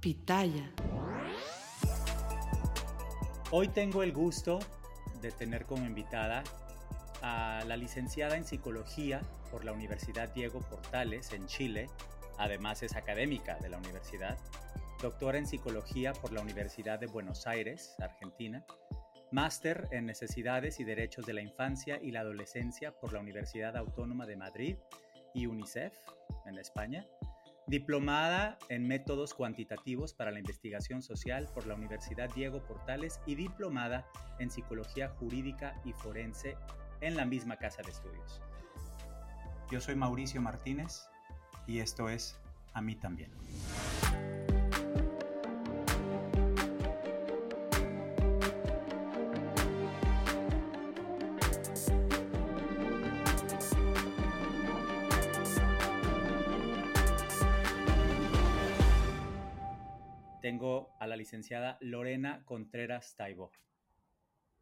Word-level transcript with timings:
Pitaya. 0.00 0.72
Hoy 3.50 3.68
tengo 3.68 4.02
el 4.02 4.12
gusto 4.12 4.58
de 5.20 5.30
tener 5.30 5.66
como 5.66 5.84
invitada 5.84 6.42
a 7.20 7.62
la 7.66 7.76
licenciada 7.76 8.38
en 8.38 8.44
psicología 8.44 9.20
por 9.50 9.66
la 9.66 9.72
Universidad 9.72 10.32
Diego 10.32 10.60
Portales 10.60 11.32
en 11.34 11.46
Chile, 11.46 11.88
además 12.38 12.82
es 12.82 12.96
académica 12.96 13.58
de 13.58 13.68
la 13.68 13.76
universidad, 13.76 14.38
doctora 15.02 15.36
en 15.36 15.46
psicología 15.46 16.14
por 16.14 16.32
la 16.32 16.40
Universidad 16.40 16.98
de 16.98 17.06
Buenos 17.06 17.46
Aires, 17.46 17.94
Argentina, 18.00 18.64
máster 19.32 19.86
en 19.90 20.06
necesidades 20.06 20.80
y 20.80 20.84
derechos 20.84 21.26
de 21.26 21.34
la 21.34 21.42
infancia 21.42 22.00
y 22.02 22.10
la 22.10 22.20
adolescencia 22.20 22.92
por 22.92 23.12
la 23.12 23.20
Universidad 23.20 23.76
Autónoma 23.76 24.24
de 24.24 24.36
Madrid 24.36 24.76
y 25.34 25.44
UNICEF 25.44 25.92
en 26.46 26.58
España, 26.58 27.06
diplomada 27.70 28.58
en 28.68 28.86
métodos 28.88 29.32
cuantitativos 29.32 30.12
para 30.12 30.32
la 30.32 30.40
investigación 30.40 31.02
social 31.02 31.48
por 31.54 31.68
la 31.68 31.76
Universidad 31.76 32.28
Diego 32.34 32.64
Portales 32.64 33.20
y 33.26 33.36
diplomada 33.36 34.06
en 34.40 34.50
psicología 34.50 35.08
jurídica 35.08 35.80
y 35.84 35.92
forense 35.92 36.56
en 37.00 37.16
la 37.16 37.24
misma 37.24 37.56
casa 37.56 37.82
de 37.82 37.92
estudios. 37.92 38.42
Yo 39.70 39.80
soy 39.80 39.94
Mauricio 39.94 40.42
Martínez 40.42 41.08
y 41.68 41.78
esto 41.78 42.08
es 42.08 42.36
A 42.72 42.82
mí 42.82 42.96
también. 42.96 43.30
Licenciada 61.30 61.78
Lorena 61.80 62.44
Contreras 62.44 63.14
Taibo. 63.14 63.52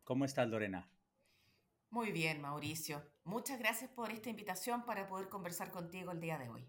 ¿Cómo 0.04 0.26
estás, 0.26 0.46
Lorena? 0.50 0.86
Muy 1.88 2.12
bien, 2.12 2.42
Mauricio. 2.42 3.02
Muchas 3.24 3.58
gracias 3.58 3.90
por 3.90 4.10
esta 4.10 4.28
invitación 4.28 4.84
para 4.84 5.08
poder 5.08 5.30
conversar 5.30 5.70
contigo 5.70 6.12
el 6.12 6.20
día 6.20 6.36
de 6.36 6.50
hoy. 6.50 6.68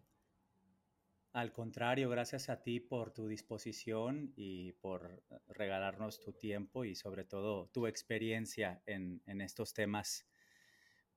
Al 1.33 1.51
contrario, 1.51 2.09
gracias 2.09 2.47
a 2.47 2.63
ti 2.63 2.79
por 2.79 3.11
tu 3.11 3.27
disposición 3.27 4.31
y 4.37 4.71
por 4.71 5.21
regalarnos 5.49 6.21
tu 6.21 6.31
tiempo 6.31 6.85
y 6.85 6.95
sobre 6.95 7.25
todo 7.25 7.67
tu 7.67 7.85
experiencia 7.85 8.81
en, 8.85 9.21
en 9.25 9.41
estos 9.41 9.73
temas, 9.73 10.25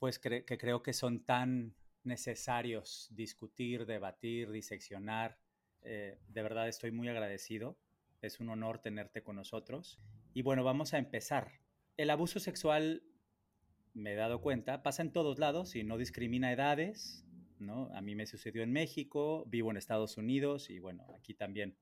pues 0.01 0.19
cre 0.19 0.45
que 0.45 0.59
creo 0.59 0.83
que 0.83 0.93
son 0.93 1.25
tan 1.25 1.77
necesarios 2.03 3.07
discutir, 3.13 3.87
debatir, 3.87 4.51
diseccionar. 4.51 5.39
Eh, 5.83 6.19
de 6.27 6.43
verdad 6.43 6.67
estoy 6.67 6.91
muy 6.91 7.09
agradecido. 7.09 7.79
Es 8.23 8.39
un 8.39 8.49
honor 8.51 8.79
tenerte 8.79 9.25
con 9.25 9.35
nosotros. 9.35 9.99
Y 10.33 10.43
bueno, 10.43 10.63
vamos 10.63 10.95
a 10.95 10.99
empezar. 10.99 11.61
El 11.97 12.09
abuso 12.09 12.39
sexual, 12.39 13.03
me 13.95 14.13
he 14.13 14.17
dado 14.17 14.41
cuenta, 14.41 14.85
pasa 14.85 15.03
en 15.03 15.13
todos 15.13 15.41
lados 15.41 15.75
y 15.75 15.83
no 15.83 15.99
discrimina 15.99 16.53
edades, 16.53 17.27
¿no? 17.59 17.91
A 17.95 18.01
mí 18.01 18.15
me 18.15 18.27
sucedió 18.27 18.63
en 18.63 18.73
México, 18.73 19.45
vivo 19.49 19.73
en 19.73 19.77
Estados 19.77 20.17
Unidos 20.17 20.71
y 20.71 20.79
bueno, 20.79 21.05
aquí 21.17 21.35
también 21.35 21.77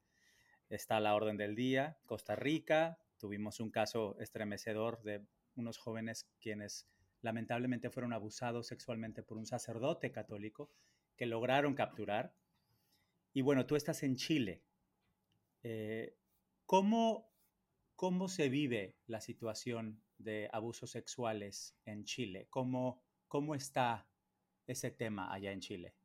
está 0.71 0.99
la 0.99 1.15
orden 1.15 1.37
del 1.37 1.55
día. 1.55 1.99
Costa 2.07 2.37
Rica, 2.37 2.99
tuvimos 3.19 3.61
un 3.61 3.71
caso 3.71 4.17
estremecedor 4.19 5.03
de 5.03 5.23
unos 5.57 5.77
jóvenes 5.77 6.27
quienes 6.41 6.89
lamentablemente 7.21 7.91
fueron 7.91 8.15
abusados 8.15 8.67
sexualmente 8.67 9.23
por 9.23 9.37
un 9.37 9.45
sacerdote 9.45 10.11
católico 10.11 10.71
que 11.17 11.27
lograron 11.27 11.75
capturar. 11.75 12.35
Y 13.35 13.43
bueno, 13.43 13.67
tú 13.67 13.77
estás 13.77 14.03
en 14.03 14.17
Chile. 14.17 14.63
Eh, 15.63 16.17
¿cómo, 16.71 17.29
¿Cómo 17.97 18.29
se 18.29 18.49
vive 18.49 18.97
la 19.07 19.21
situación 19.21 20.05
de 20.19 20.49
abusos 20.53 20.93
sexuales 20.93 21.75
en 21.85 22.05
Chile? 22.05 22.47
¿Cómo, 22.49 23.03
cómo 23.27 23.57
está 23.57 24.09
ese 24.69 24.93
tema 24.93 25.33
allá 25.33 25.51
en 25.51 25.59
Chile? 25.59 25.97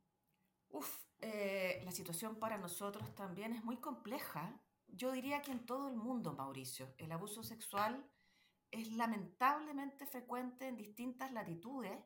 Uf, 0.70 1.06
eh, 1.20 1.80
la 1.84 1.92
situación 1.92 2.40
para 2.40 2.58
nosotros 2.58 3.14
también 3.14 3.52
es 3.52 3.62
muy 3.62 3.76
compleja. 3.76 4.60
Yo 4.88 5.12
diría 5.12 5.40
que 5.40 5.52
en 5.52 5.64
todo 5.64 5.88
el 5.88 5.94
mundo, 5.94 6.32
Mauricio, 6.32 6.92
el 6.98 7.12
abuso 7.12 7.44
sexual 7.44 8.04
es 8.72 8.90
lamentablemente 8.90 10.04
frecuente 10.04 10.66
en 10.66 10.76
distintas 10.76 11.30
latitudes. 11.30 11.96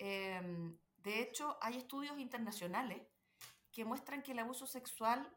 Eh, 0.00 0.76
de 0.96 1.22
hecho, 1.22 1.56
hay 1.60 1.76
estudios 1.76 2.18
internacionales 2.18 3.00
que 3.70 3.84
muestran 3.84 4.24
que 4.24 4.32
el 4.32 4.40
abuso 4.40 4.66
sexual 4.66 5.32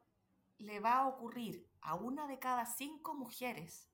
le 0.57 0.79
va 0.79 0.99
a 0.99 1.07
ocurrir 1.07 1.69
a 1.81 1.95
una 1.95 2.27
de 2.27 2.39
cada 2.39 2.65
cinco 2.65 3.13
mujeres 3.13 3.89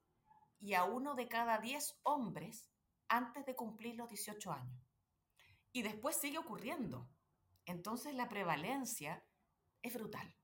y 0.60 0.74
a 0.74 0.84
uno 0.84 1.16
de 1.16 1.28
cada 1.28 1.58
diez 1.58 2.00
hombres 2.04 2.72
antes 3.08 3.46
de 3.46 3.56
cumplir 3.56 3.96
los 3.96 4.10
18 4.10 4.52
años. 4.52 4.82
Y 5.72 5.82
después 5.82 6.16
sigue 6.16 6.38
ocurriendo. 6.38 7.10
Entonces 7.66 8.14
la 8.14 8.30
prevalencia 8.30 9.26
es 9.82 9.94
brutal. 9.94 10.36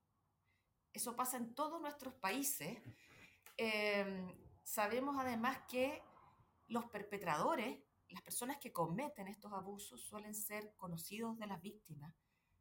Eso 0.92 1.14
pasa 1.14 1.36
en 1.36 1.54
todos 1.54 1.80
nuestros 1.80 2.14
países. 2.14 2.78
Eh, 3.56 4.34
sabemos 4.62 5.16
además 5.18 5.60
que 5.68 6.02
los 6.66 6.86
perpetradores, 6.86 7.78
las 8.08 8.22
personas 8.22 8.58
que 8.58 8.72
cometen 8.72 9.28
estos 9.28 9.52
abusos, 9.52 10.02
suelen 10.02 10.34
ser 10.34 10.74
conocidos 10.76 11.38
de 11.38 11.46
las 11.46 11.60
víctimas, 11.60 12.14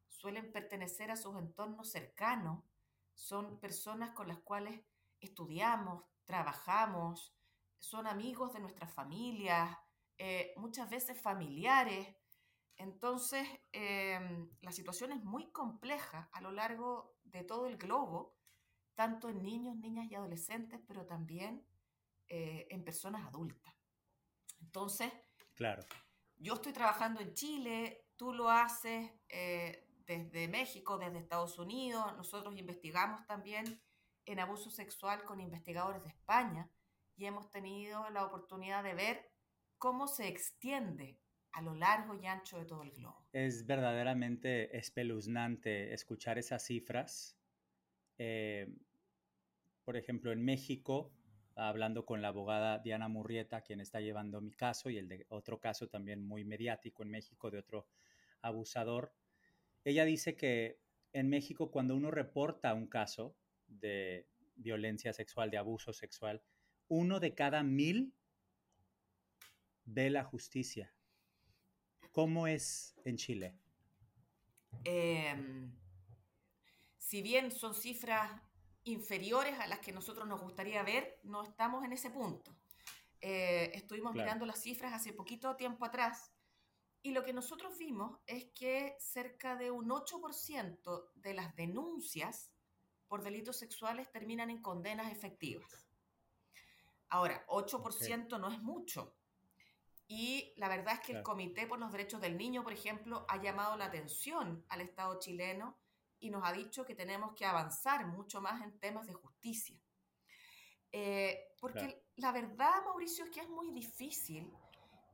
suelen 0.08 0.52
pertenecer 0.52 1.12
a 1.12 1.18
sus 1.18 1.38
entornos 1.38 1.90
cercanos, 1.90 2.64
son 3.18 3.60
personas 3.60 4.12
con 4.12 4.28
las 4.28 4.40
cuales 4.40 4.80
estudiamos, 5.20 6.04
trabajamos, 6.24 7.36
son 7.80 8.06
amigos 8.06 8.54
de 8.54 8.60
nuestras 8.60 8.94
familias, 8.94 9.76
eh, 10.20 10.54
muchas 10.56 10.88
veces 10.88 11.20
familiares. 11.20 12.16
Entonces, 12.76 13.48
eh, 13.74 14.48
la 14.62 14.72
situación 14.72 15.12
es 15.12 15.24
muy 15.24 15.52
compleja 15.52 16.30
a 16.32 16.42
lo 16.42 16.52
largo 16.52 17.18
de 17.24 17.44
todo 17.44 17.66
el 17.66 17.78
globo, 17.78 18.38
tanto 18.94 19.30
en 19.30 19.42
niños, 19.42 19.76
niñas 19.78 20.12
y 20.12 20.16
adolescentes, 20.16 20.80
pero 20.88 21.08
también 21.08 21.66
eh, 22.28 22.68
en 22.70 22.84
personas 22.84 23.26
adultas. 23.26 23.74
Entonces, 24.62 25.12
claro. 25.56 25.84
yo 26.36 26.54
estoy 26.54 26.72
trabajando 26.72 27.20
en 27.20 27.34
Chile, 27.34 28.12
tú 28.16 28.32
lo 28.32 28.50
haces 28.52 29.12
eh, 29.28 29.87
desde 30.08 30.48
México, 30.48 30.98
desde 30.98 31.20
Estados 31.20 31.60
Unidos, 31.60 32.16
nosotros 32.16 32.58
investigamos 32.58 33.26
también 33.28 33.82
en 34.26 34.40
abuso 34.40 34.70
sexual 34.70 35.24
con 35.24 35.42
investigadores 35.42 36.04
de 36.04 36.10
España 36.10 36.70
y 37.16 37.26
hemos 37.26 37.50
tenido 37.52 38.10
la 38.10 38.26
oportunidad 38.26 38.84
de 38.84 38.94
ver 38.94 39.32
cómo 39.78 40.08
se 40.08 40.28
extiende 40.28 41.20
a 41.52 41.62
lo 41.62 41.76
largo 41.76 42.16
y 42.16 42.26
ancho 42.26 42.58
de 42.58 42.66
todo 42.66 42.84
el 42.84 42.92
globo. 42.92 43.28
Es 43.34 43.66
verdaderamente 43.66 44.78
espeluznante 44.78 45.94
escuchar 45.94 46.38
esas 46.38 46.64
cifras. 46.64 47.38
Eh, 48.18 48.68
por 49.84 49.98
ejemplo, 49.98 50.32
en 50.32 50.44
México, 50.44 51.12
hablando 51.56 52.06
con 52.06 52.22
la 52.22 52.30
abogada 52.30 52.80
Diana 52.80 53.08
Murrieta, 53.08 53.62
quien 53.62 53.82
está 53.82 54.00
llevando 54.00 54.42
mi 54.42 54.54
caso, 54.54 54.90
y 54.90 54.98
el 54.98 55.08
de 55.08 55.26
otro 55.30 55.60
caso 55.60 55.88
también 55.88 56.22
muy 56.22 56.46
mediático 56.46 57.04
en 57.04 57.10
México 57.10 57.50
de 57.50 57.60
otro 57.60 57.88
abusador. 58.42 59.14
Ella 59.88 60.04
dice 60.04 60.36
que 60.36 60.82
en 61.14 61.30
México 61.30 61.72
cuando 61.72 61.96
uno 61.96 62.12
reporta 62.12 62.74
un 62.74 62.88
caso 62.88 63.38
de 63.68 64.28
violencia 64.58 65.14
sexual, 65.14 65.50
de 65.50 65.58
abuso 65.58 65.94
sexual, 65.94 66.44
uno 66.90 67.22
de 67.22 67.34
cada 67.34 67.64
mil 67.64 68.14
ve 69.86 70.10
la 70.10 70.26
justicia. 70.26 70.94
¿Cómo 72.12 72.48
es 72.48 72.98
en 73.06 73.16
Chile? 73.16 73.56
Em, 74.84 75.74
si 76.98 77.22
bien 77.22 77.50
son 77.50 77.74
cifras 77.74 78.30
inferiores 78.84 79.58
a 79.58 79.68
las 79.68 79.80
que 79.80 79.94
nosotros 79.94 80.28
nos 80.28 80.42
gustaría 80.42 80.84
ver, 80.84 81.22
no 81.24 81.44
estamos 81.44 81.86
en 81.86 81.94
ese 81.94 82.10
punto. 82.10 82.54
Eh, 83.22 83.72
estuvimos 83.74 84.14
mirando 84.14 84.46
las 84.46 84.62
cifras 84.62 84.92
hace 84.92 85.14
poquito 85.14 85.56
tiempo 85.56 85.86
atrás 85.86 86.37
y 87.02 87.12
lo 87.12 87.24
que 87.24 87.34
nosotros 87.34 87.78
vimos 87.78 88.20
es 88.26 88.46
que 88.54 88.96
cerca 89.00 89.56
de 89.56 89.72
un 89.72 89.90
8% 89.90 91.12
de 91.16 91.34
las 91.34 91.56
denuncias 91.56 92.52
por 93.08 93.24
delitos 93.24 93.58
sexuales 93.58 94.12
terminan 94.12 94.50
en 94.50 94.62
condenas 94.62 95.12
efectivas. 95.12 95.88
Ahora, 97.10 97.46
8% 97.48 98.40
no 98.40 98.52
es 98.52 98.62
mucho. 98.62 99.16
Y 100.08 100.54
la 100.58 100.70
verdad 100.70 100.96
es 100.96 101.00
que 101.02 101.12
el 101.14 101.24
Comité 101.24 101.68
por 101.68 101.80
los 101.80 101.92
Derechos 101.92 102.22
del 102.22 102.38
Niño, 102.38 102.64
por 102.64 102.74
ejemplo, 102.74 103.26
ha 103.30 103.42
llamado 103.42 103.76
la 103.78 103.86
atención 103.86 104.66
al 104.70 104.82
Estado 104.82 105.20
chileno 105.20 105.78
y 106.20 106.30
nos 106.30 106.44
ha 106.46 106.54
dicho 106.54 106.86
que 106.86 106.96
tenemos 106.96 107.34
que 107.34 107.46
avanzar 107.46 108.08
mucho 108.08 108.42
más 108.42 108.62
en 108.62 108.80
temas 108.80 109.06
de 109.06 109.14
justicia. 109.14 109.80
Eh, 110.92 111.54
porque 111.60 112.06
la 112.16 112.32
verdad, 112.32 112.84
Mauricio, 112.86 113.26
es 113.26 113.32
que 113.32 113.42
es 113.42 113.50
muy 113.50 113.72
difícil 113.72 114.52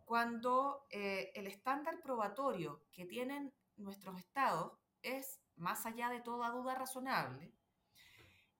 cuando 0.05 0.85
eh, 0.89 1.31
el 1.35 1.47
estándar 1.47 2.01
probatorio 2.01 2.83
que 2.91 3.05
tienen 3.05 3.53
nuestros 3.77 4.19
estados 4.19 4.73
es 5.01 5.41
más 5.55 5.85
allá 5.85 6.09
de 6.09 6.21
toda 6.21 6.50
duda 6.50 6.75
razonable, 6.75 7.53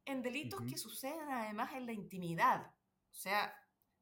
en 0.06 0.22
delitos 0.22 0.62
que 0.62 0.78
suceden 0.78 1.30
además 1.32 1.74
en 1.74 1.86
la 1.86 1.94
intimidad, 1.94 2.74
o 3.12 3.16
sea, 3.16 3.56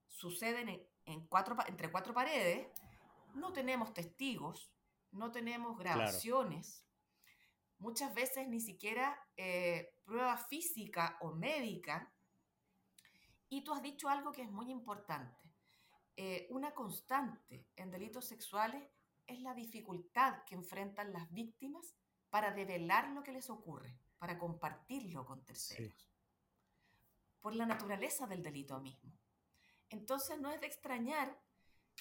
suceden 0.08 0.88
en, 1.06 1.28
cuatro, 1.28 1.56
entre 1.68 1.92
cuatro 1.92 2.14
paredes, 2.14 2.68
no 3.34 3.54
tenemos 3.54 3.94
testigos, 3.94 4.74
no 5.12 5.32
tenemos 5.32 5.78
grabaciones, 5.78 6.86
muchas 7.82 8.14
veces 8.14 8.48
ni 8.48 8.60
siquiera 8.60 9.20
eh, 9.36 9.96
prueba 10.06 10.38
física 10.38 11.18
o 11.22 11.34
médica. 11.34 12.14
Y 13.50 13.64
tú 13.64 13.74
has 13.74 13.82
dicho 13.82 14.08
algo 14.08 14.32
que 14.32 14.44
es 14.44 14.52
muy 14.52 14.72
importante. 14.72 15.41
Eh, 16.16 16.48
una 16.50 16.74
constante 16.74 17.68
en 17.76 17.92
delitos 17.92 18.26
sexuales 18.26 18.84
es 19.26 19.40
la 19.42 19.54
dificultad 19.54 20.44
que 20.46 20.56
enfrentan 20.56 21.14
las 21.14 21.32
víctimas 21.32 21.96
para 22.30 22.52
develar 22.52 23.10
lo 23.12 23.24
que 23.24 23.32
les 23.32 23.50
ocurre, 23.50 23.98
para 24.18 24.38
compartirlo 24.38 25.26
con 25.26 25.44
terceros, 25.44 26.10
por 27.40 27.56
la 27.56 27.66
naturaleza 27.66 28.28
del 28.28 28.44
delito 28.44 28.80
mismo. 28.80 29.12
Entonces 29.90 30.40
no 30.40 30.52
es 30.52 30.62
de 30.62 30.68
extrañar 30.68 31.38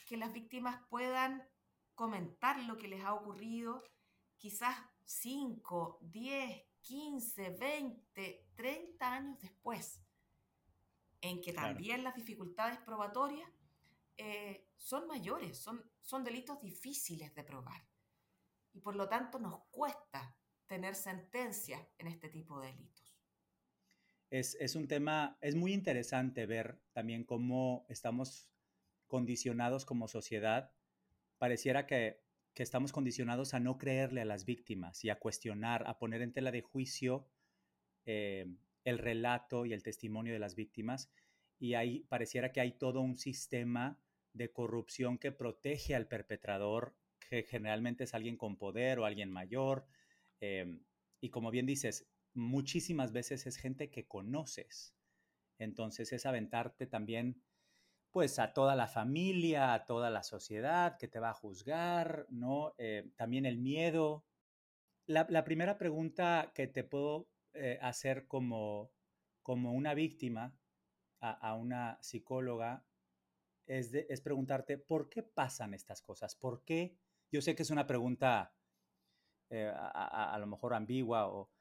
que 0.06 0.16
las 0.16 0.32
víctimas 0.32 0.80
puedan 0.88 1.46
comentar 1.94 2.62
lo 2.64 2.76
que 2.76 2.88
les 2.88 3.04
ha 3.04 3.14
ocurrido 3.14 3.82
quizás 4.38 4.76
5, 5.04 5.98
10, 6.02 6.64
15, 6.80 7.50
20, 7.50 8.46
30 8.54 9.12
años 9.12 9.40
después, 9.40 10.00
en 11.20 11.40
que 11.42 11.52
también 11.52 12.04
las 12.04 12.14
dificultades 12.14 12.78
probatorias 12.78 13.50
eh, 14.20 14.68
son 14.76 15.06
mayores, 15.06 15.58
son, 15.58 15.84
son 16.00 16.24
delitos 16.24 16.60
difíciles 16.60 17.34
de 17.34 17.44
probar. 17.44 17.86
Y 18.72 18.80
por 18.80 18.94
lo 18.94 19.08
tanto 19.08 19.38
nos 19.38 19.64
cuesta 19.70 20.36
tener 20.66 20.94
sentencia 20.94 21.88
en 21.98 22.06
este 22.06 22.28
tipo 22.28 22.60
de 22.60 22.68
delitos. 22.68 23.16
Es, 24.30 24.54
es, 24.60 24.76
un 24.76 24.86
tema, 24.86 25.36
es 25.40 25.56
muy 25.56 25.72
interesante 25.72 26.46
ver 26.46 26.80
también 26.92 27.24
cómo 27.24 27.84
estamos 27.88 28.48
condicionados 29.08 29.84
como 29.84 30.06
sociedad. 30.06 30.72
Pareciera 31.38 31.86
que 31.86 32.22
que 32.54 32.62
estamos 32.62 32.92
condicionados 32.92 33.54
a 33.54 33.60
no 33.60 33.78
creerle 33.78 34.20
a 34.20 34.24
las 34.24 34.44
víctimas 34.44 35.04
y 35.04 35.10
a 35.10 35.18
cuestionar, 35.18 35.84
a 35.86 35.98
poner 35.98 36.22
en 36.22 36.32
tela 36.32 36.50
de 36.50 36.62
juicio 36.62 37.28
eh, 38.06 38.46
el 38.84 38.98
relato 38.98 39.66
y 39.66 39.72
el 39.72 39.82
testimonio 39.82 40.32
de 40.32 40.38
las 40.38 40.54
víctimas. 40.54 41.10
Y 41.58 41.74
ahí 41.74 42.00
pareciera 42.08 42.52
que 42.52 42.60
hay 42.60 42.72
todo 42.72 43.00
un 43.00 43.16
sistema 43.16 44.00
de 44.32 44.52
corrupción 44.52 45.18
que 45.18 45.32
protege 45.32 45.94
al 45.94 46.06
perpetrador, 46.06 46.94
que 47.28 47.42
generalmente 47.42 48.04
es 48.04 48.14
alguien 48.14 48.36
con 48.36 48.56
poder 48.56 48.98
o 48.98 49.04
alguien 49.04 49.30
mayor. 49.30 49.86
Eh, 50.40 50.80
y 51.20 51.30
como 51.30 51.50
bien 51.50 51.66
dices, 51.66 52.08
muchísimas 52.34 53.12
veces 53.12 53.46
es 53.46 53.56
gente 53.56 53.90
que 53.90 54.06
conoces. 54.06 54.94
Entonces 55.58 56.12
es 56.12 56.26
aventarte 56.26 56.86
también 56.86 57.42
pues 58.10 58.38
a 58.38 58.52
toda 58.52 58.74
la 58.74 58.88
familia, 58.88 59.72
a 59.72 59.84
toda 59.84 60.10
la 60.10 60.22
sociedad 60.22 60.96
que 60.98 61.06
te 61.06 61.20
va 61.20 61.30
a 61.30 61.34
juzgar, 61.34 62.26
¿no? 62.28 62.74
Eh, 62.78 63.10
también 63.16 63.46
el 63.46 63.58
miedo. 63.58 64.24
La, 65.06 65.44
primera 65.44 65.78
pregunta 65.78 66.52
que 66.54 66.66
te 66.66 66.84
puedo 66.84 67.28
eh, 67.54 67.78
hacer 67.82 68.26
como, 68.26 68.92
como 69.42 69.72
una 69.72 69.94
víctima 69.94 70.56
a, 71.20 71.54
una 71.54 71.98
psicóloga 72.00 72.84
es, 73.70 73.94
es, 73.94 74.20
preguntarte, 74.20 74.78
¿por 74.78 75.08
qué 75.08 75.22
pasan 75.22 75.74
estas 75.74 76.02
cosas? 76.02 76.34
¿Por 76.34 76.64
qué? 76.64 76.98
Yo 77.30 77.40
sé 77.40 77.54
que 77.54 77.62
es 77.62 77.70
una 77.70 77.86
pregunta 77.86 78.52
eh, 79.48 79.72
a, 79.72 80.34
a, 80.34 80.38
lo 80.38 80.46
mejor 80.46 80.74
ambigua, 80.74 81.28
o, 81.28 81.52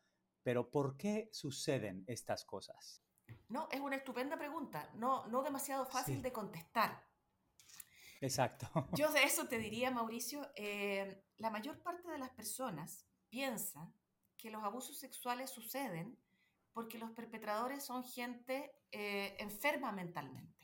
pero 0.41 0.71
¿por 0.71 0.97
qué 0.97 1.29
suceden 1.31 2.03
estas 2.07 2.45
cosas? 2.45 3.03
No, 3.47 3.67
es 3.71 3.79
una 3.79 3.95
estupenda 3.95 4.37
pregunta, 4.37 4.89
no, 4.95 5.27
no 5.27 5.43
demasiado 5.43 5.85
fácil 5.85 6.21
de 6.21 6.31
contestar. 6.31 7.03
Exacto. 8.21 8.67
Yo 8.97 9.11
de 9.11 9.23
eso 9.23 9.47
te 9.47 9.59
diría, 9.59 9.91
Mauricio, 9.91 10.51
eh, 10.55 11.23
la 11.37 11.51
mayor 11.51 11.81
parte 11.83 12.09
de 12.09 12.17
las 12.17 12.31
personas 12.31 13.05
piensa 13.29 13.93
que 14.35 14.49
los 14.49 14.63
abusos 14.63 14.97
sexuales 14.97 15.51
suceden 15.51 16.17
porque 16.73 16.97
los 16.97 17.11
perpetradores 17.11 17.85
son 17.85 18.03
gente 18.03 18.71
eh, 18.91 19.35
enferma 19.39 19.91
mentalmente. 19.91 20.58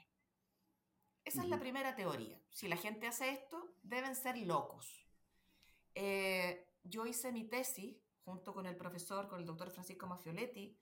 Esa 1.25 1.41
es 1.41 1.49
la 1.49 1.59
primera 1.59 1.95
teoría. 1.95 2.39
Si 2.51 2.67
la 2.67 2.77
gente 2.77 3.07
hace 3.07 3.31
esto, 3.31 3.75
deben 3.81 4.15
ser 4.15 4.37
locos. 4.37 5.05
Eh, 5.95 6.69
yo 6.83 7.05
hice 7.05 7.31
mi 7.31 7.45
tesis 7.49 7.97
junto 8.23 8.53
con 8.53 8.65
el 8.65 8.77
profesor, 8.77 9.27
con 9.27 9.39
el 9.39 9.45
doctor 9.45 9.71
Francisco 9.71 10.07
Mafioletti, 10.07 10.77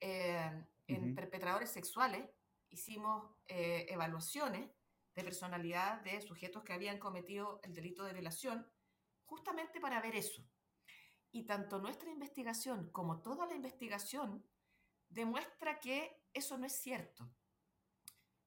en 0.00 1.14
perpetradores 1.14 1.70
sexuales, 1.70 2.28
hicimos 2.70 3.34
eh, 3.48 3.86
evaluaciones 3.88 4.70
de 5.14 5.24
personalidad 5.24 6.02
de 6.02 6.20
sujetos 6.20 6.62
que 6.62 6.72
habían 6.72 6.98
cometido 6.98 7.60
el 7.62 7.74
delito 7.74 8.04
de 8.04 8.12
violación, 8.12 8.66
justamente 9.24 9.80
para 9.80 10.00
ver 10.00 10.14
eso. 10.14 10.46
Y 11.32 11.44
tanto 11.44 11.78
nuestra 11.78 12.10
investigación 12.10 12.90
como 12.90 13.22
toda 13.22 13.46
la 13.46 13.54
investigación 13.54 14.44
demuestra 15.08 15.80
que 15.80 16.22
eso 16.32 16.58
no 16.58 16.66
es 16.66 16.80
cierto. 16.80 17.28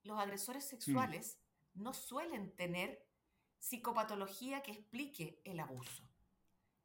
Los 0.03 0.20
agresores 0.20 0.65
mm. 0.65 0.70
sexuales 0.70 1.39
no 1.74 1.94
suelen 1.94 2.56
tener 2.56 3.06
psicopatología 3.60 4.62
que 4.62 4.72
explique 4.72 5.41
el 5.44 5.60
abuso. 5.60 6.03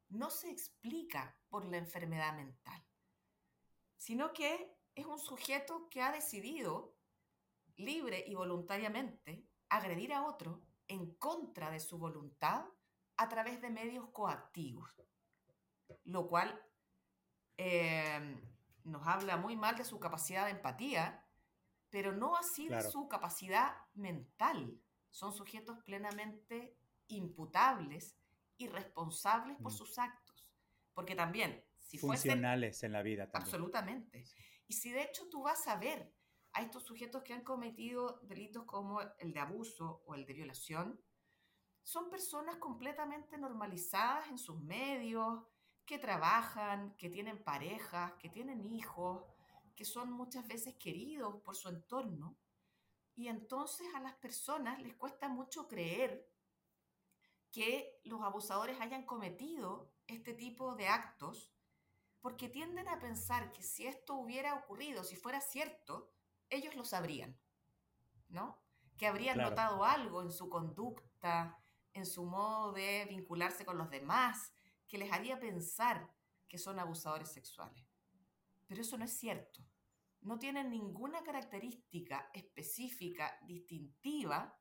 No 0.09 0.31
se 0.31 0.51
explica 0.51 1.37
por 1.49 1.65
la 1.65 1.79
enfermedad 1.79 2.35
mental, 2.35 2.85
sino 3.97 4.33
que 4.33 4.77
es 4.95 5.07
un 5.07 5.19
sujeto 5.19 5.89
que 5.89 6.03
ha 6.03 6.13
decidido 6.13 6.97
libre 7.77 8.25
y 8.27 8.35
voluntariamente 8.35 9.45
agredir 9.69 10.13
a 10.13 10.25
otro 10.25 10.63
en 10.87 11.15
contra 11.15 11.71
de 11.71 11.81
su 11.81 11.99
voluntad 11.99 12.67
a 13.17 13.29
través 13.29 13.61
de 13.61 13.71
medios 13.71 14.09
coactivos, 14.11 14.91
lo 16.05 16.29
cual 16.29 16.61
eh, 17.57 18.41
nos 18.85 19.07
habla 19.07 19.37
muy 19.37 19.57
mal 19.57 19.77
de 19.77 19.85
su 19.85 19.99
capacidad 19.99 20.45
de 20.45 20.53
empatía, 20.53 21.24
pero 21.95 22.13
no 22.13 22.35
así 22.35 22.67
de 22.69 22.83
su 22.83 23.07
capacidad 23.07 23.77
mental. 23.95 24.81
Son 25.13 25.33
sujetos 25.33 25.79
plenamente 25.85 26.77
imputables 27.07 28.19
y 28.57 28.67
responsables 28.67 29.57
por 29.59 29.71
mm. 29.71 29.77
sus 29.77 29.97
actos, 30.01 30.51
porque 30.93 31.15
también 31.15 31.65
si 31.79 31.99
funcionales 31.99 32.83
en 32.83 32.91
la 32.91 33.03
vida 33.03 33.31
también. 33.31 33.45
Absolutamente. 33.45 34.25
Y 34.67 34.73
si 34.73 34.91
de 34.91 35.05
hecho 35.05 35.29
tú 35.31 35.45
vas 35.45 35.69
a 35.69 35.77
ver 35.77 36.13
a 36.55 36.63
estos 36.63 36.83
sujetos 36.83 37.23
que 37.23 37.33
han 37.33 37.45
cometido 37.45 38.19
delitos 38.25 38.65
como 38.65 39.01
el 39.21 39.33
de 39.33 39.39
abuso 39.39 40.03
o 40.05 40.17
el 40.17 40.27
de 40.27 40.33
violación, 40.33 41.01
son 41.85 42.11
personas 42.11 42.57
completamente 42.57 43.39
normalizadas 43.39 44.29
en 44.31 44.39
sus 44.39 44.61
medios, 44.61 45.45
que 45.87 46.01
trabajan, 46.01 46.97
que 46.97 47.09
tienen 47.09 47.41
parejas, 47.45 48.15
que 48.15 48.31
tienen 48.31 48.65
hijos, 48.65 49.23
que 49.75 49.85
son 49.85 50.13
muchas 50.13 50.47
veces 50.47 50.75
queridos 50.77 51.41
por 51.43 51.57
su 51.57 51.69
entorno. 51.69 52.37
Y 53.17 53.29
entonces 53.29 53.87
a 53.95 54.01
las 54.01 54.15
personas 54.15 54.81
les 54.81 54.95
cuesta 54.97 55.29
mucho 55.29 55.69
creer 55.69 56.29
que 57.51 58.01
los 58.05 58.23
abusadores 58.23 58.81
hayan 58.81 59.05
cometido 59.05 59.93
este 60.07 60.35
tipo 60.35 60.75
de 60.75 60.89
actos 60.89 61.53
porque 62.21 62.49
tienden 62.49 62.89
a 62.89 62.99
pensar 62.99 63.53
que 63.53 63.63
si 63.63 63.87
esto 63.87 64.15
hubiera 64.15 64.55
ocurrido, 64.55 65.05
si 65.05 65.15
fuera 65.15 65.41
cierto, 65.41 66.11
ellos 66.49 66.75
lo 66.75 66.85
sabrían, 66.85 67.39
¿no? 68.29 68.59
Que 68.97 69.07
habrían 69.07 69.39
notado 69.39 69.85
algo 69.85 70.23
en 70.23 70.33
su 70.33 70.49
conducta, 70.49 71.63
en 71.93 72.07
su 72.07 72.25
modo 72.25 72.73
de 72.73 73.07
vincularse 73.09 73.65
con 73.65 73.77
los 73.79 73.91
demás, 73.91 74.53
que 74.89 74.99
les 74.99 75.13
haría 75.13 75.39
pensar 75.39 76.11
que 76.49 76.59
son 76.59 76.79
abusadores 76.79 77.31
sexuales. 77.31 77.94
Pero 78.67 78.81
eso 78.81 78.97
no 78.99 79.05
es 79.05 79.13
cierto. 79.13 79.63
No 80.21 80.39
tienen 80.39 80.71
ninguna 80.71 81.23
característica 81.23 82.31
específica, 82.33 83.39
distintiva, 83.47 84.59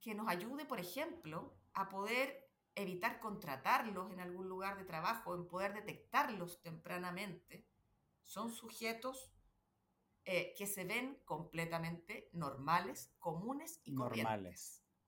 que 0.00 0.14
nos 0.14 0.28
ayude, 0.28 0.66
por 0.66 0.78
ejemplo, 0.78 1.58
a 1.72 1.88
poder 1.88 2.50
evitar 2.74 3.20
contratarlos 3.20 4.12
en 4.12 4.20
algún 4.20 4.48
lugar 4.48 4.76
de 4.76 4.84
trabajo, 4.84 5.34
en 5.34 5.46
poder 5.46 5.72
detectarlos 5.72 6.60
tempranamente, 6.60 7.66
son 8.22 8.50
sujetos 8.50 9.32
eh, 10.24 10.54
que 10.56 10.66
se 10.66 10.84
ven 10.84 11.20
completamente 11.24 12.28
normales, 12.32 13.14
comunes 13.18 13.80
y 13.84 13.92
normales 13.92 14.83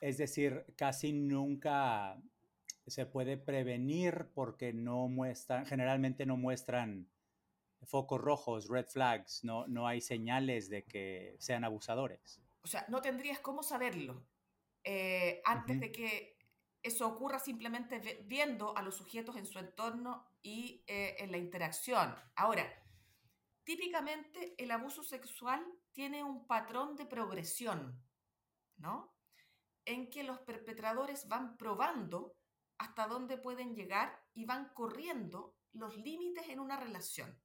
Es 0.00 0.18
decir, 0.18 0.64
casi 0.76 1.12
nunca 1.12 2.20
se 2.86 3.06
puede 3.06 3.36
prevenir 3.36 4.28
porque 4.34 4.72
no 4.72 5.08
muestran, 5.08 5.66
generalmente 5.66 6.26
no 6.26 6.36
muestran 6.36 7.08
focos 7.82 8.20
rojos, 8.20 8.68
red 8.68 8.86
flags, 8.86 9.44
no, 9.44 9.66
no 9.66 9.86
hay 9.86 10.00
señales 10.00 10.68
de 10.68 10.84
que 10.84 11.36
sean 11.38 11.64
abusadores. 11.64 12.40
O 12.62 12.66
sea, 12.66 12.84
no 12.88 13.00
tendrías 13.00 13.40
cómo 13.40 13.62
saberlo 13.62 14.26
eh, 14.84 15.40
antes 15.44 15.80
de 15.80 15.92
que 15.92 16.38
eso 16.82 17.08
ocurra 17.08 17.38
simplemente 17.38 18.24
viendo 18.26 18.76
a 18.76 18.82
los 18.82 18.96
sujetos 18.96 19.36
en 19.36 19.46
su 19.46 19.58
entorno 19.58 20.30
y 20.42 20.84
eh, 20.86 21.16
en 21.18 21.32
la 21.32 21.38
interacción. 21.38 22.14
Ahora, 22.36 22.64
típicamente 23.64 24.54
el 24.56 24.70
abuso 24.70 25.02
sexual 25.02 25.64
tiene 25.92 26.22
un 26.22 26.46
patrón 26.46 26.94
de 26.94 27.06
progresión, 27.06 28.00
¿no? 28.76 29.15
En 29.86 30.10
que 30.10 30.24
los 30.24 30.40
perpetradores 30.40 31.28
van 31.28 31.56
probando 31.56 32.36
hasta 32.76 33.06
dónde 33.06 33.38
pueden 33.38 33.74
llegar 33.74 34.22
y 34.34 34.44
van 34.44 34.72
corriendo 34.74 35.56
los 35.72 35.96
límites 35.96 36.48
en 36.48 36.60
una 36.60 36.76
relación. 36.76 37.40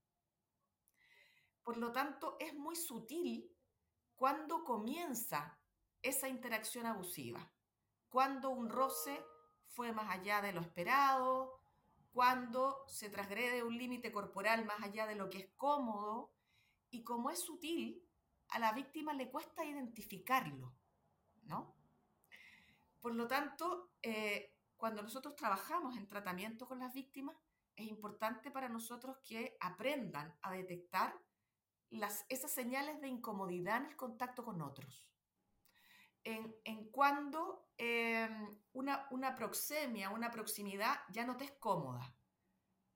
Por 1.63 1.77
lo 1.77 1.91
tanto, 1.91 2.35
es 2.39 2.53
muy 2.53 2.75
sutil 2.75 3.55
cuando 4.15 4.63
comienza 4.63 5.59
esa 6.01 6.27
interacción 6.27 6.85
abusiva, 6.87 7.53
cuando 8.09 8.49
un 8.49 8.69
roce 8.69 9.23
fue 9.67 9.93
más 9.93 10.09
allá 10.09 10.41
de 10.41 10.51
lo 10.51 10.61
esperado, 10.61 11.59
cuando 12.11 12.83
se 12.87 13.09
transgrede 13.09 13.63
un 13.63 13.77
límite 13.77 14.11
corporal 14.11 14.65
más 14.65 14.81
allá 14.83 15.05
de 15.05 15.15
lo 15.15 15.29
que 15.29 15.39
es 15.39 15.49
cómodo, 15.55 16.33
y 16.89 17.03
como 17.03 17.29
es 17.29 17.39
sutil, 17.39 18.05
a 18.49 18.59
la 18.59 18.73
víctima 18.73 19.13
le 19.13 19.29
cuesta 19.29 19.63
identificarlo, 19.63 20.75
¿no? 21.43 21.80
Por 23.01 23.15
lo 23.15 23.27
tanto, 23.27 23.91
eh, 24.01 24.55
cuando 24.77 25.01
nosotros 25.01 25.35
trabajamos 25.35 25.97
en 25.97 26.07
tratamiento 26.07 26.67
con 26.67 26.79
las 26.79 26.93
víctimas, 26.93 27.35
es 27.75 27.87
importante 27.87 28.51
para 28.51 28.69
nosotros 28.69 29.17
que 29.23 29.57
aprendan 29.59 30.37
a 30.41 30.51
detectar 30.51 31.19
las, 31.89 32.25
esas 32.29 32.51
señales 32.51 33.01
de 33.01 33.07
incomodidad 33.07 33.77
en 33.77 33.87
el 33.87 33.95
contacto 33.95 34.43
con 34.43 34.61
otros. 34.61 35.07
En, 36.23 36.55
en 36.63 36.89
cuando 36.91 37.71
em, 37.77 38.59
una, 38.73 39.07
una, 39.09 39.35
proxemia, 39.35 40.11
una 40.11 40.29
proximidad 40.29 40.99
ya 41.09 41.25
no 41.25 41.35
te 41.35 41.45
es 41.45 41.51
cómoda. 41.53 42.15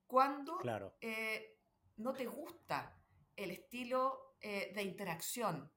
Cuando 0.06 0.60
eh, 1.00 1.58
no 1.96 2.12
te 2.12 2.26
gusta 2.26 2.96
el 3.34 3.50
estilo 3.50 4.36
eh, 4.40 4.72
de 4.72 4.82
interacción 4.82 5.72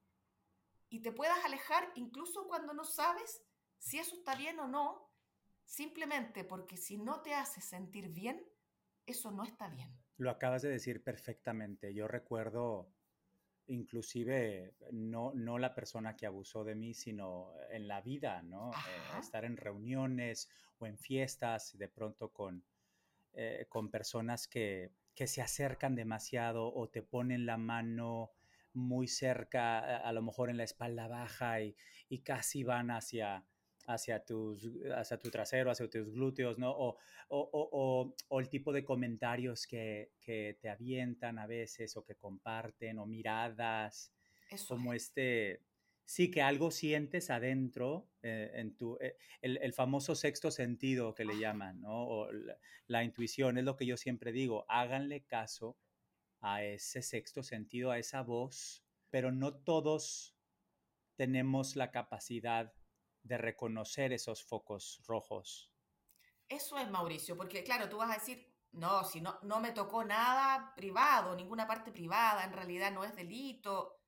y 0.88 1.02
te 1.02 1.10
puedas 1.10 1.44
alejar 1.44 1.90
incluso 1.96 2.46
cuando 2.46 2.72
no 2.72 2.84
sabes 2.84 3.42
si 3.80 3.98
eso 3.98 4.14
está 4.14 4.36
bien 4.36 4.60
o 4.60 4.68
no, 4.68 5.10
simplemente 5.64 6.44
porque 6.44 6.76
si 6.76 6.98
no 6.98 7.22
te 7.22 7.34
hace 7.34 7.60
sentir 7.60 8.10
bien, 8.10 8.46
eso 9.06 9.30
no 9.30 9.42
está 9.42 9.68
bien. 9.68 9.90
Lo 10.18 10.30
acabas 10.30 10.62
de 10.62 10.68
decir 10.68 11.02
perfectamente. 11.02 11.92
Yo 11.94 12.06
recuerdo 12.06 12.92
inclusive 13.66 14.74
no, 14.92 15.32
no 15.34 15.58
la 15.58 15.74
persona 15.74 16.16
que 16.16 16.26
abusó 16.26 16.64
de 16.64 16.74
mí, 16.74 16.92
sino 16.92 17.54
en 17.70 17.88
la 17.88 18.00
vida, 18.00 18.42
¿no? 18.42 18.70
Eh, 18.72 19.18
estar 19.20 19.44
en 19.44 19.56
reuniones 19.56 20.50
o 20.78 20.86
en 20.86 20.98
fiestas, 20.98 21.76
de 21.78 21.88
pronto 21.88 22.32
con, 22.32 22.64
eh, 23.32 23.66
con 23.68 23.90
personas 23.90 24.48
que, 24.48 24.90
que, 25.14 25.26
se 25.26 25.40
acercan 25.40 25.94
demasiado 25.94 26.72
o 26.74 26.88
te 26.88 27.02
ponen 27.02 27.46
la 27.46 27.56
mano 27.56 28.32
muy 28.72 29.06
cerca, 29.06 29.98
a, 29.98 30.12
lo 30.12 30.22
mejor 30.22 30.50
en 30.50 30.56
la 30.56 30.64
espalda 30.64 31.06
baja 31.06 31.60
y, 31.60 31.76
y 32.08 32.20
casi 32.20 32.64
van 32.64 32.90
hacia, 32.90 33.44
hacia, 33.86 34.24
tus, 34.24 34.68
hacia 34.94 35.18
tu 35.18 35.30
trasero, 35.30 35.70
hacia 35.70 35.88
tus 35.88 36.12
glúteos, 36.12 36.58
¿no? 36.58 36.70
O, 36.70 36.96
o, 37.28 38.14
o, 38.28 38.40
el 38.40 38.48
tipo 38.48 38.72
de 38.72 38.84
comentarios 38.84 39.66
que, 39.66 40.12
que, 40.20 40.58
te 40.60 40.68
avientan 40.68 41.38
a 41.38 41.46
veces 41.46 41.96
o 41.96 42.04
que 42.04 42.16
comparten 42.16 42.98
o 42.98 43.06
miradas. 43.06 44.12
como 44.68 44.92
este, 44.92 45.62
sí, 46.04 46.30
que 46.30 46.42
algo 46.42 46.70
sientes 46.70 47.30
adentro, 47.30 48.08
eh, 48.22 48.50
en 48.54 48.76
tu, 48.76 48.96
eh, 49.00 49.16
el, 49.42 49.58
el, 49.62 49.72
famoso 49.72 50.14
sexto 50.14 50.50
sentido 50.50 51.14
que 51.14 51.24
le 51.24 51.38
llaman, 51.38 51.80
¿no? 51.80 52.06
O 52.06 52.32
la, 52.32 52.58
la, 52.86 53.04
intuición, 53.04 53.58
es 53.58 53.64
lo 53.64 53.76
que 53.76 53.86
yo 53.86 53.96
siempre 53.96 54.32
digo, 54.32 54.64
háganle 54.68 55.22
caso 55.22 55.76
a 56.40 56.64
ese 56.64 57.02
sexto 57.02 57.42
sentido, 57.42 57.90
a 57.90 57.98
esa 57.98 58.22
voz, 58.22 58.84
pero 59.10 59.30
no 59.32 59.54
todos 59.54 60.34
tenemos 61.16 61.76
la 61.76 61.90
capacidad 61.90 62.72
de 63.22 63.38
reconocer 63.38 64.12
esos 64.12 64.42
focos 64.44 65.00
rojos. 65.06 65.72
Eso 66.48 66.78
es, 66.78 66.90
Mauricio, 66.90 67.36
porque 67.36 67.62
claro, 67.62 67.88
tú 67.88 67.98
vas 67.98 68.10
a 68.10 68.18
decir, 68.18 68.52
no, 68.72 69.04
si 69.04 69.20
no, 69.20 69.38
no 69.42 69.60
me 69.60 69.72
tocó 69.72 70.04
nada 70.04 70.72
privado, 70.74 71.36
ninguna 71.36 71.66
parte 71.66 71.92
privada, 71.92 72.44
en 72.44 72.52
realidad 72.52 72.92
no 72.92 73.04
es 73.04 73.14
delito. 73.14 74.00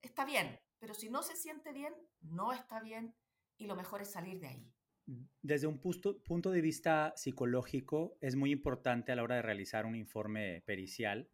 Está 0.00 0.24
bien, 0.24 0.60
pero 0.78 0.94
si 0.94 1.08
no 1.08 1.22
se 1.22 1.36
siente 1.36 1.72
bien, 1.72 1.94
no 2.20 2.52
está 2.52 2.80
bien 2.80 3.14
y 3.56 3.66
lo 3.66 3.76
mejor 3.76 4.02
es 4.02 4.12
salir 4.12 4.40
de 4.40 4.48
ahí. 4.48 4.72
Desde 5.42 5.66
un 5.66 5.80
punto, 5.80 6.22
punto 6.22 6.50
de 6.50 6.60
vista 6.60 7.12
psicológico, 7.16 8.16
es 8.20 8.36
muy 8.36 8.50
importante 8.52 9.12
a 9.12 9.16
la 9.16 9.22
hora 9.22 9.36
de 9.36 9.42
realizar 9.42 9.84
un 9.84 9.96
informe 9.96 10.62
pericial 10.62 11.30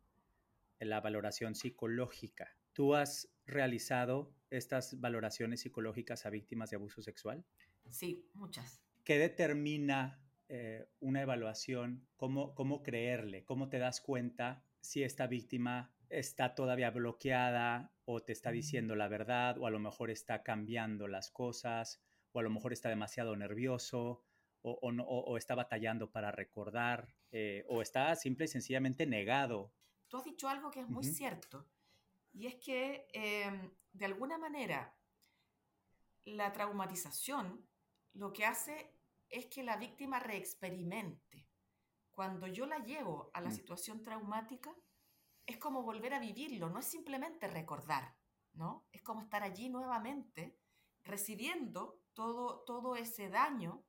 la 0.80 1.00
valoración 1.00 1.54
psicológica. 1.54 2.56
¿Tú 2.72 2.94
has 2.94 3.30
realizado 3.44 4.34
estas 4.50 5.00
valoraciones 5.00 5.60
psicológicas 5.60 6.26
a 6.26 6.30
víctimas 6.30 6.70
de 6.70 6.76
abuso 6.76 7.02
sexual? 7.02 7.44
Sí, 7.88 8.28
muchas. 8.34 8.82
¿Qué 9.04 9.18
determina 9.18 10.22
eh, 10.48 10.88
una 11.00 11.22
evaluación? 11.22 12.06
¿Cómo, 12.16 12.54
¿Cómo 12.54 12.82
creerle? 12.82 13.44
¿Cómo 13.44 13.68
te 13.68 13.78
das 13.78 14.00
cuenta 14.00 14.64
si 14.80 15.02
esta 15.02 15.26
víctima 15.26 15.94
está 16.08 16.54
todavía 16.54 16.90
bloqueada 16.90 17.92
o 18.04 18.20
te 18.22 18.32
está 18.32 18.50
diciendo 18.50 18.96
la 18.96 19.08
verdad 19.08 19.56
o 19.58 19.66
a 19.66 19.70
lo 19.70 19.78
mejor 19.78 20.10
está 20.10 20.42
cambiando 20.42 21.06
las 21.06 21.30
cosas 21.30 22.02
o 22.32 22.40
a 22.40 22.42
lo 22.42 22.50
mejor 22.50 22.72
está 22.72 22.88
demasiado 22.88 23.36
nervioso 23.36 24.24
o, 24.62 24.92
no, 24.92 25.04
o 25.04 25.38
está 25.38 25.54
batallando 25.54 26.10
para 26.10 26.30
recordar 26.32 27.14
eh, 27.32 27.64
o 27.68 27.80
está 27.80 28.14
simple 28.16 28.44
y 28.44 28.48
sencillamente 28.48 29.06
negado. 29.06 29.72
Tú 30.08 30.18
has 30.18 30.24
dicho 30.24 30.48
algo 30.48 30.70
que 30.70 30.80
es 30.80 30.88
muy 30.88 31.04
cierto 31.04 31.66
y 32.32 32.46
es 32.46 32.56
que 32.56 33.08
em, 33.12 33.70
de 33.92 34.04
alguna 34.04 34.38
manera 34.38 34.96
la 36.24 36.52
traumatización 36.52 37.66
lo 38.14 38.32
que 38.32 38.44
hace 38.44 38.94
es 39.28 39.46
que 39.46 39.62
la 39.62 39.76
víctima 39.76 40.18
reexperimente. 40.18 41.48
Cuando 42.10 42.46
yo 42.46 42.66
la 42.66 42.78
llevo 42.78 43.30
a 43.32 43.40
la 43.40 43.50
mm. 43.50 43.54
situación 43.54 44.02
traumática, 44.02 44.74
es 45.46 45.56
como 45.58 45.82
volver 45.82 46.14
a 46.14 46.20
vivirlo, 46.20 46.68
no 46.68 46.80
es 46.80 46.86
simplemente 46.86 47.48
recordar, 47.48 48.16
¿no? 48.52 48.86
Es 48.92 49.02
como 49.02 49.22
estar 49.22 49.42
allí 49.42 49.68
nuevamente 49.68 50.58
recibiendo 51.02 52.02
todo, 52.12 52.60
todo 52.64 52.96
ese 52.96 53.28
daño 53.28 53.84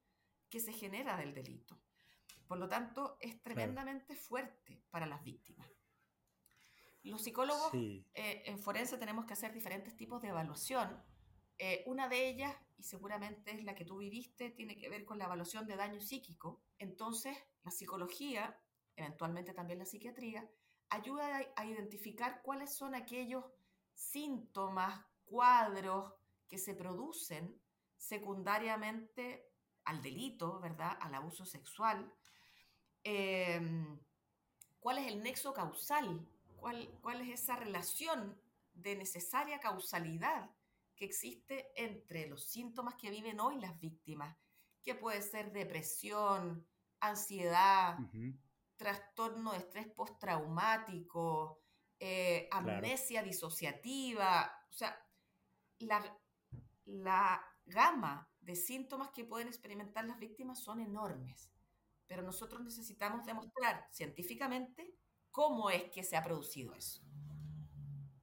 que 0.49 0.59
se 0.59 0.73
genera 0.73 1.17
del 1.17 1.33
delito. 1.33 1.81
Por 2.47 2.57
lo 2.57 2.67
tanto, 2.67 3.17
es 3.19 3.41
tremendamente 3.41 4.15
fuerte 4.15 4.83
para 4.89 5.05
las 5.05 5.23
víctimas. 5.23 5.69
Los 7.03 7.23
psicólogos 7.23 7.73
eh, 7.73 8.43
en 8.45 8.59
forense 8.59 8.97
tenemos 8.97 9.25
que 9.25 9.33
hacer 9.33 9.53
diferentes 9.53 9.95
tipos 9.95 10.21
de 10.21 10.29
evaluación. 10.29 11.03
Eh, 11.57 11.83
una 11.85 12.07
de 12.07 12.27
ellas, 12.27 12.55
y 12.77 12.83
seguramente 12.83 13.51
es 13.51 13.63
la 13.63 13.75
que 13.75 13.85
tú 13.85 13.97
viviste, 13.97 14.49
tiene 14.49 14.77
que 14.77 14.89
ver 14.89 15.05
con 15.05 15.17
la 15.17 15.25
evaluación 15.25 15.67
de 15.67 15.75
daño 15.75 16.01
psíquico. 16.01 16.61
Entonces, 16.79 17.37
la 17.63 17.71
psicología, 17.71 18.59
eventualmente 18.95 19.53
también 19.53 19.79
la 19.79 19.85
psiquiatría, 19.85 20.49
ayuda 20.89 21.39
a, 21.55 21.65
identificar 21.65 22.41
cuáles 22.43 22.75
son 22.75 22.95
aquellos 22.95 23.45
síntomas, 23.93 25.05
cuadros 25.25 26.13
que 26.47 26.57
se 26.57 26.73
producen 26.75 27.59
secundariamente 27.95 29.47
al 29.85 30.01
delito, 30.01 30.59
¿verdad? 30.59 30.97
Al 30.99 31.15
abuso 31.15 31.45
sexual. 31.45 32.11
Em, 33.03 33.99
¿Cuál 34.79 34.97
es 34.97 35.07
el 35.07 35.23
nexo 35.23 35.53
causal? 35.53 36.27
¿Cuál, 36.61 36.95
¿Cuál 37.01 37.21
es 37.21 37.41
esa 37.41 37.55
relación 37.55 38.39
de 38.73 38.95
necesaria 38.95 39.59
causalidad 39.59 40.51
que 40.95 41.05
existe 41.05 41.71
entre 41.75 42.27
los 42.27 42.51
síntomas 42.51 42.93
que 42.93 43.09
viven 43.09 43.39
hoy 43.39 43.59
las 43.59 43.79
víctimas? 43.79 44.37
Que 44.83 44.93
puede 44.93 45.23
ser 45.23 45.51
depresión, 45.51 46.67
ansiedad, 46.99 47.97
trastorno 48.77 49.53
de 49.53 49.57
estrés 49.57 49.87
postraumático, 49.87 51.63
eh, 51.99 52.47
amnesia 52.51 53.23
disociativa, 53.23 54.55
o 54.69 54.73
sea, 54.73 55.03
la, 55.79 56.15
la 56.85 57.43
gama 57.65 58.31
de 58.39 58.55
síntomas 58.55 59.09
que 59.09 59.25
pueden 59.25 59.47
experimentar 59.47 60.05
las 60.05 60.19
víctimas 60.19 60.59
son 60.59 60.79
enormes, 60.79 61.51
pero 62.05 62.21
nosotros 62.21 62.61
necesitamos 62.61 63.25
demostrar 63.25 63.87
científicamente 63.91 65.00
cómo 65.31 65.69
es 65.69 65.83
que 65.91 66.03
se 66.03 66.15
ha 66.17 66.23
producido 66.23 66.73
eso. 66.75 67.01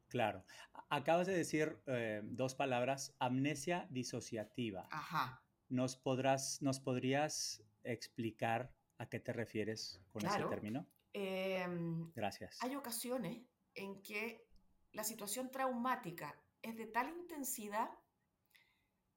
Claro. 0.09 0.45
Acabas 0.91 1.27
de 1.27 1.37
decir 1.37 1.83
eh, 1.87 2.21
dos 2.25 2.55
palabras, 2.55 3.15
amnesia 3.19 3.87
disociativa. 3.91 4.89
Ajá. 4.91 5.43
¿Nos, 5.69 5.97
podrás, 5.97 6.63
¿Nos 6.63 6.81
podrías 6.81 7.63
explicar 7.85 8.73
a 8.97 9.09
qué 9.09 9.21
te 9.21 9.33
refieres 9.33 10.01
con 10.11 10.25
ese 10.25 10.43
término? 10.45 10.87
Em, 11.13 12.11
Gracias. 12.15 12.59
Hay 12.63 12.75
ocasiones 12.75 13.43
en 13.75 14.03
que 14.03 14.47
la 14.93 15.05
situación 15.05 15.51
traumática 15.51 16.43
es 16.63 16.77
de 16.77 16.87
tal 16.87 17.09
intensidad 17.11 17.91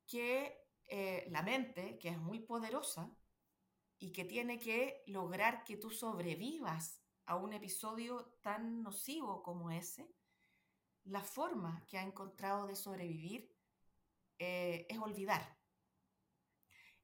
que 0.05 0.67
eh, 0.88 1.25
la 1.29 1.41
mente, 1.41 1.98
que 2.00 2.10
es 2.10 2.17
muy 2.17 2.39
poderosa 2.39 3.10
y 3.98 4.12
que 4.12 4.25
tiene 4.25 4.60
que 4.60 5.03
lograr 5.07 5.63
que 5.63 5.77
tú 5.77 5.89
sobrevivas 5.89 7.00
a 7.25 7.36
un 7.36 7.53
episodio 7.53 8.38
tan 8.42 8.81
nocivo 8.81 9.44
como 9.44 9.72
ese, 9.72 10.14
la 11.05 11.22
forma 11.22 11.86
que 11.88 11.98
ha 11.98 12.03
encontrado 12.03 12.68
de 12.68 12.75
sobrevivir 12.75 13.55
eh, 14.38 14.86
es 14.90 14.98
olvidar. 15.00 15.57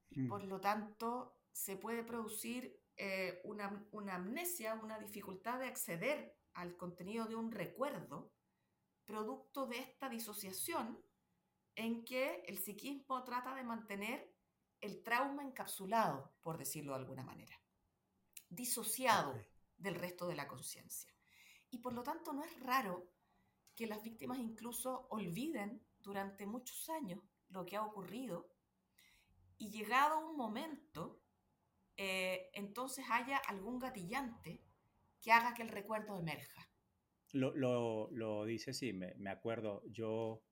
Y 0.09 0.21
mm. 0.21 0.27
por 0.29 0.43
lo 0.43 0.59
tanto, 0.59 1.41
se 1.51 1.77
puede 1.77 2.03
producir 2.03 2.79
eh, 2.95 3.41
una, 3.43 3.85
una 3.91 4.15
amnesia, 4.15 4.75
una 4.75 4.99
dificultad 4.99 5.59
de 5.59 5.67
acceder 5.67 6.37
al 6.53 6.75
contenido 6.77 7.25
de 7.25 7.35
un 7.35 7.51
recuerdo, 7.51 8.33
producto 9.05 9.65
de 9.67 9.79
esta 9.79 10.09
disociación 10.09 10.99
en 11.75 12.03
que 12.03 12.43
el 12.47 12.57
psiquismo 12.57 13.23
trata 13.23 13.55
de 13.55 13.63
mantener 13.63 14.35
el 14.81 15.03
trauma 15.03 15.43
encapsulado, 15.43 16.33
por 16.41 16.57
decirlo 16.57 16.93
de 16.93 16.99
alguna 16.99 17.23
manera, 17.23 17.55
disociado 18.49 19.39
del 19.77 19.95
resto 19.95 20.27
de 20.27 20.35
la 20.35 20.47
conciencia. 20.47 21.13
Y 21.69 21.79
por 21.79 21.93
lo 21.93 22.03
tanto 22.03 22.33
no 22.33 22.43
es 22.43 22.59
raro 22.61 23.11
que 23.75 23.87
las 23.87 24.01
víctimas 24.01 24.39
incluso 24.39 25.07
olviden 25.09 25.83
durante 25.99 26.45
muchos 26.45 26.89
años 26.89 27.19
lo 27.49 27.65
que 27.65 27.75
ha 27.75 27.83
ocurrido 27.83 28.49
y 29.57 29.69
llegado 29.69 30.19
un 30.19 30.37
momento, 30.37 31.21
eh, 31.95 32.49
entonces 32.53 33.05
haya 33.09 33.37
algún 33.37 33.79
gatillante 33.79 34.63
que 35.21 35.31
haga 35.31 35.53
que 35.53 35.63
el 35.63 35.69
recuerdo 35.69 36.17
emerja. 36.17 36.69
Lo, 37.31 37.55
lo, 37.55 38.09
lo 38.11 38.45
dice, 38.45 38.73
sí, 38.73 38.93
me, 38.93 39.13
me 39.15 39.29
acuerdo. 39.29 39.83
Yo 39.87 40.43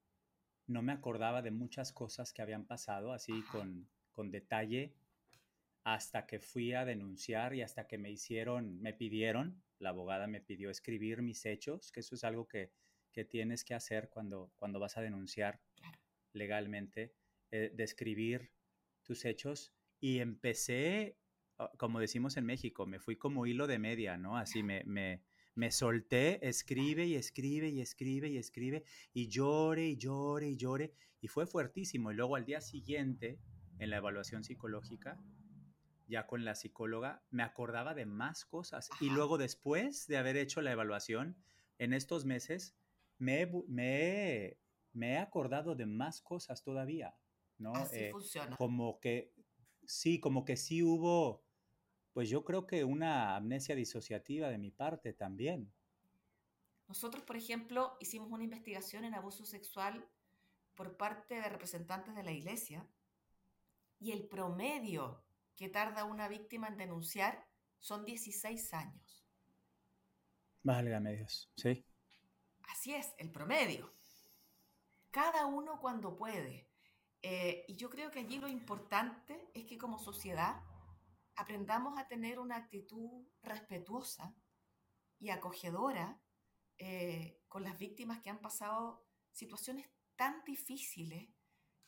no 0.67 0.81
me 0.81 0.91
acordaba 0.91 1.41
de 1.41 1.51
muchas 1.51 1.93
cosas 1.93 2.33
que 2.33 2.41
habían 2.41 2.65
pasado 2.65 3.11
así 3.13 3.43
con, 3.51 3.87
con 4.11 4.31
detalle 4.31 4.95
hasta 5.85 6.25
que 6.25 6.39
fui 6.39 6.73
a 6.73 6.83
denunciar 6.83 7.53
y 7.53 7.61
hasta 7.61 7.87
que 7.87 7.99
me 7.99 8.09
hicieron, 8.09 8.81
me 8.81 8.91
pidieron, 8.91 9.63
la 9.77 9.89
abogada 9.89 10.25
me 10.25 10.41
pidió 10.41 10.71
escribir 10.71 11.21
mis 11.21 11.45
hechos, 11.45 11.91
que 11.91 11.99
eso 11.99 12.15
es 12.15 12.23
algo 12.23 12.47
que, 12.47 12.71
tienes 13.29 13.63
que 13.63 13.73
hacer 13.73 14.09
cuando, 14.09 14.51
cuando 14.57 14.77
vas 14.77 14.97
a 14.97 15.01
denunciar 15.01 15.61
legalmente, 16.33 17.13
eh, 17.51 17.71
describir 17.73 18.51
tus 19.03 19.23
hechos 19.23 19.73
y 20.01 20.19
empecé, 20.19 21.17
ah, 21.59 21.71
como 21.77 22.01
decimos 22.01 22.35
en 22.35 22.45
México, 22.45 22.85
me 22.85 22.99
fui 22.99 23.15
como 23.15 23.45
hilo 23.45 23.67
de 23.67 23.79
media, 23.79 24.17
¿no? 24.17 24.37
Así 24.37 24.63
me, 24.63 24.83
me, 24.83 25.23
me 25.53 25.71
solté, 25.71 26.45
escribe 26.45 27.05
y 27.05 27.15
escribe 27.15 27.69
y 27.69 27.79
escribe 27.79 28.27
y 28.27 28.37
escribe 28.37 28.83
y 29.13 29.29
llore 29.29 29.87
y 29.87 29.95
llore 29.95 30.49
y 30.49 30.57
llore 30.57 30.93
y 31.21 31.29
fue 31.29 31.47
fuertísimo. 31.47 32.11
Y 32.11 32.15
luego 32.15 32.35
al 32.35 32.43
día 32.43 32.59
siguiente, 32.59 33.39
en 33.79 33.91
la 33.91 33.97
evaluación 33.97 34.43
psicológica, 34.43 35.17
ya 36.07 36.27
con 36.27 36.45
la 36.45 36.55
psicóloga, 36.55 37.23
me 37.29 37.43
acordaba 37.43 37.93
de 37.93 38.05
más 38.05 38.45
cosas. 38.45 38.89
Y 38.99 39.09
luego 39.09 39.37
después 39.37 40.07
de 40.07 40.17
haber 40.17 40.37
hecho 40.37 40.61
la 40.61 40.71
evaluación, 40.71 41.37
en 41.77 41.93
estos 41.93 42.25
meses, 42.25 42.75
me, 43.17 43.51
me, 43.67 44.57
me 44.93 45.13
he 45.13 45.17
acordado 45.17 45.75
de 45.75 45.85
más 45.85 46.21
cosas 46.21 46.63
todavía, 46.63 47.15
¿no? 47.57 47.73
Así 47.73 47.97
eh, 47.97 48.11
funciona. 48.11 48.55
Como 48.55 48.99
que, 48.99 49.33
sí, 49.85 50.19
como 50.19 50.45
que 50.45 50.57
sí 50.57 50.83
hubo 50.83 51.45
pues 52.15 52.29
yo 52.29 52.45
creo 52.45 52.65
que 52.65 52.85
una 52.85 53.35
amnesia 53.35 53.75
disociativa 53.75 54.47
de 54.47 54.57
mi 54.57 54.71
parte 54.71 55.11
también. 55.11 55.73
Nosotros, 56.87 57.25
por 57.25 57.35
ejemplo, 57.35 57.97
hicimos 57.99 58.31
una 58.31 58.45
investigación 58.45 59.03
en 59.03 59.15
abuso 59.15 59.43
sexual 59.43 60.07
por 60.75 60.95
parte 60.95 61.35
de 61.35 61.49
representantes 61.49 62.15
de 62.15 62.23
la 62.23 62.31
iglesia 62.31 62.87
y 63.99 64.13
el 64.13 64.29
promedio 64.29 65.24
que 65.55 65.69
tarda 65.69 66.03
una 66.03 66.27
víctima 66.27 66.67
en 66.67 66.77
denunciar 66.77 67.47
son 67.79 68.05
16 68.05 68.73
años. 68.73 69.25
Válgame 70.63 71.13
Dios, 71.13 71.51
sí. 71.55 71.85
Así 72.69 72.93
es, 72.93 73.13
el 73.17 73.31
promedio. 73.31 73.93
Cada 75.11 75.45
uno 75.45 75.79
cuando 75.79 76.15
puede. 76.15 76.67
Eh, 77.21 77.65
y 77.67 77.75
yo 77.75 77.89
creo 77.89 78.11
que 78.11 78.19
allí 78.19 78.39
lo 78.39 78.47
importante 78.47 79.49
es 79.53 79.65
que 79.65 79.77
como 79.77 79.97
sociedad 79.97 80.61
aprendamos 81.35 81.97
a 81.97 82.07
tener 82.07 82.39
una 82.39 82.57
actitud 82.57 83.27
respetuosa 83.41 84.35
y 85.19 85.29
acogedora 85.29 86.19
eh, 86.77 87.41
con 87.47 87.63
las 87.63 87.77
víctimas 87.77 88.19
que 88.21 88.29
han 88.29 88.41
pasado 88.41 89.07
situaciones 89.31 89.89
tan 90.15 90.43
difíciles, 90.43 91.29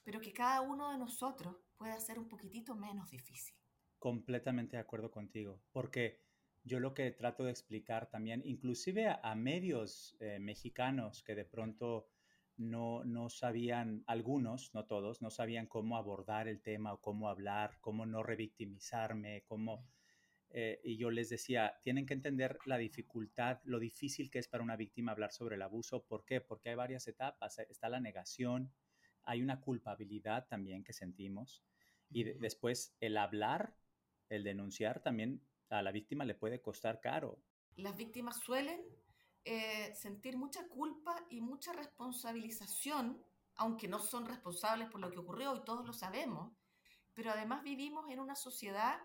pero 0.04 0.22
que 0.22 0.34
cada 0.34 0.62
uno 0.62 0.92
de 0.92 0.98
nosotros 0.98 1.58
puede 1.78 1.94
hacer 1.94 2.20
un 2.20 2.28
poquitito 2.28 2.76
menos 2.76 3.10
difícil. 3.12 3.56
Completamente 4.00 4.78
de 4.78 4.82
acuerdo 4.82 5.10
contigo, 5.12 5.62
porque 5.72 6.22
yo 6.64 6.80
lo 6.80 6.94
que 6.94 7.12
trato 7.12 7.44
de 7.44 7.52
explicar 7.52 8.10
también, 8.10 8.42
inclusive 8.46 9.08
a, 9.08 9.36
medios 9.36 10.16
eh, 10.20 10.38
mexicanos 10.40 11.24
que 11.24 11.34
de 11.34 11.46
pronto 11.46 12.10
no, 12.58 13.04
no 13.06 13.30
sabían, 13.30 14.04
algunos, 14.08 14.74
no 14.74 14.86
todos, 14.86 15.22
no 15.22 15.30
sabían 15.30 15.68
cómo 15.68 15.96
abordar 15.96 16.48
el 16.48 16.62
tema 16.62 16.94
o 16.94 17.02
cómo 17.02 17.30
hablar, 17.30 17.78
cómo 17.80 18.06
no 18.06 18.24
revictimizarme, 18.24 19.44
cómo... 19.46 19.88
eh, 20.50 20.82
y 20.84 20.98
yo 20.98 21.12
les 21.12 21.30
decía, 21.30 21.80
tienen 21.82 22.06
que 22.06 22.16
entender 22.16 22.58
la 22.66 22.78
dificultad, 22.78 23.60
lo 23.64 23.80
difícil 23.80 24.30
que 24.30 24.40
es 24.40 24.48
para 24.48 24.64
una 24.64 24.76
víctima 24.76 25.12
hablar 25.12 25.32
sobre 25.32 25.56
el 25.56 25.62
abuso. 25.62 26.04
¿Por 26.04 26.26
qué? 26.26 26.42
Porque 26.42 26.70
hay 26.70 26.76
varias 26.76 27.08
etapas. 27.08 27.60
Está 27.60 27.90
la 27.90 28.00
negación, 28.00 28.74
hay 29.28 29.42
una 29.42 29.60
culpabilidad 29.60 30.48
también 30.48 30.84
que 30.84 30.94
sentimos 30.94 31.62
y 32.10 32.24
después 32.24 32.96
el 33.02 33.18
hablar, 33.18 33.76
el 34.30 34.44
denunciar 34.44 35.02
también 35.02 35.42
a 35.70 35.82
la 35.82 35.92
víctima 35.92 36.24
le 36.24 36.34
puede 36.34 36.62
costar 36.62 37.02
caro. 37.02 37.38
Las 37.76 37.96
víctimas 37.98 38.40
suelen 38.40 38.82
eh, 39.44 39.94
sentir 39.94 40.38
mucha 40.38 40.68
culpa 40.70 41.26
y 41.30 41.42
mucha 41.42 41.74
responsabilización, 41.74 43.22
aunque 43.56 43.90
no 43.90 44.00
son 44.00 44.26
responsables 44.26 44.90
por 44.90 45.02
lo 45.02 45.12
que 45.12 45.20
ocurrió 45.20 45.56
y 45.56 45.64
todos 45.66 45.86
lo 45.86 45.94
sabemos, 45.94 46.54
pero 47.14 47.32
además 47.32 47.64
vivimos 47.64 48.10
en 48.10 48.22
una 48.22 48.36
sociedad 48.36 48.98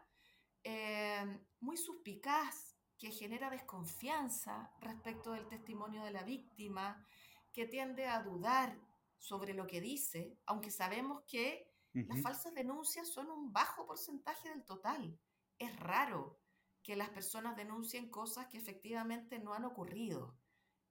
eh, 0.63 1.41
muy 1.59 1.77
suspicaz 1.77 2.77
que 2.97 3.11
genera 3.11 3.51
desconfianza 3.51 4.71
respecto 4.81 5.33
del 5.33 5.49
testimonio 5.49 6.05
de 6.05 6.13
la 6.13 6.23
víctima, 6.23 7.05
que 7.53 7.67
tiende 7.67 8.07
a 8.07 8.23
dudar 8.23 8.79
sobre 9.23 9.55
lo 9.55 9.69
que 9.69 9.81
dice, 9.81 10.37
aunque 10.47 10.73
sabemos 10.73 11.23
que 11.29 11.71
las 11.93 12.21
falsas 12.23 12.53
denuncias 12.55 13.13
son 13.13 13.31
un 13.31 13.53
bajo 13.53 13.87
porcentaje 13.87 14.49
del 14.49 14.65
total. 14.65 15.17
Es 15.61 15.79
raro 15.79 16.41
que 16.83 16.97
las 16.97 17.09
personas 17.11 17.57
denuncien 17.57 18.11
cosas 18.11 18.49
que 18.49 18.59
efectivamente 18.59 19.39
no 19.39 19.55
han 19.55 19.65
ocurrido. 19.65 20.37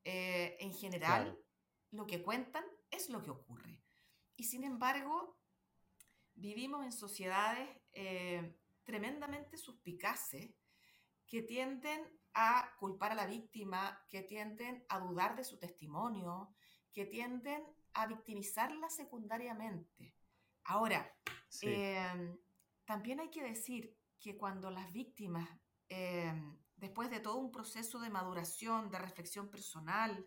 Eh, 0.05 0.55
en 0.61 0.73
general, 0.73 1.37
lo 1.91 2.07
que 2.07 2.23
cuentan 2.23 2.63
es 2.89 3.09
lo 3.09 3.21
que 3.21 3.31
ocurre. 3.31 3.83
Y 4.37 4.45
sin 4.45 4.63
embargo, 4.63 5.37
vivimos 6.33 6.85
en 6.85 6.93
sociedades 6.93 7.67
eh, 7.91 8.55
tremendamente 8.85 9.57
suspicaces 9.57 10.51
que 11.27 11.41
tienden 11.41 12.01
a 12.33 12.77
culpar 12.79 13.11
a 13.11 13.15
la 13.15 13.25
víctima, 13.25 14.05
que 14.09 14.21
tienden 14.21 14.85
a 14.87 14.99
dudar 14.99 15.35
de 15.35 15.43
su 15.43 15.59
testimonio, 15.59 16.55
que 16.93 17.05
tienden 17.05 17.61
a 17.93 18.07
victimizarla 18.07 18.89
secundariamente. 18.89 20.15
Ahora, 20.65 21.13
em, 21.61 22.37
también 22.85 23.19
hay 23.19 23.29
que 23.29 23.43
decir 23.43 23.97
que 24.19 24.37
cuando 24.37 24.69
las 24.69 24.91
víctimas, 24.91 25.49
em, 25.89 26.57
después 26.75 27.09
de 27.09 27.19
todo 27.19 27.37
un 27.37 27.51
proceso 27.51 27.99
de 27.99 28.09
maduración, 28.09 28.89
de 28.89 28.99
reflexión 28.99 29.49
personal, 29.49 30.25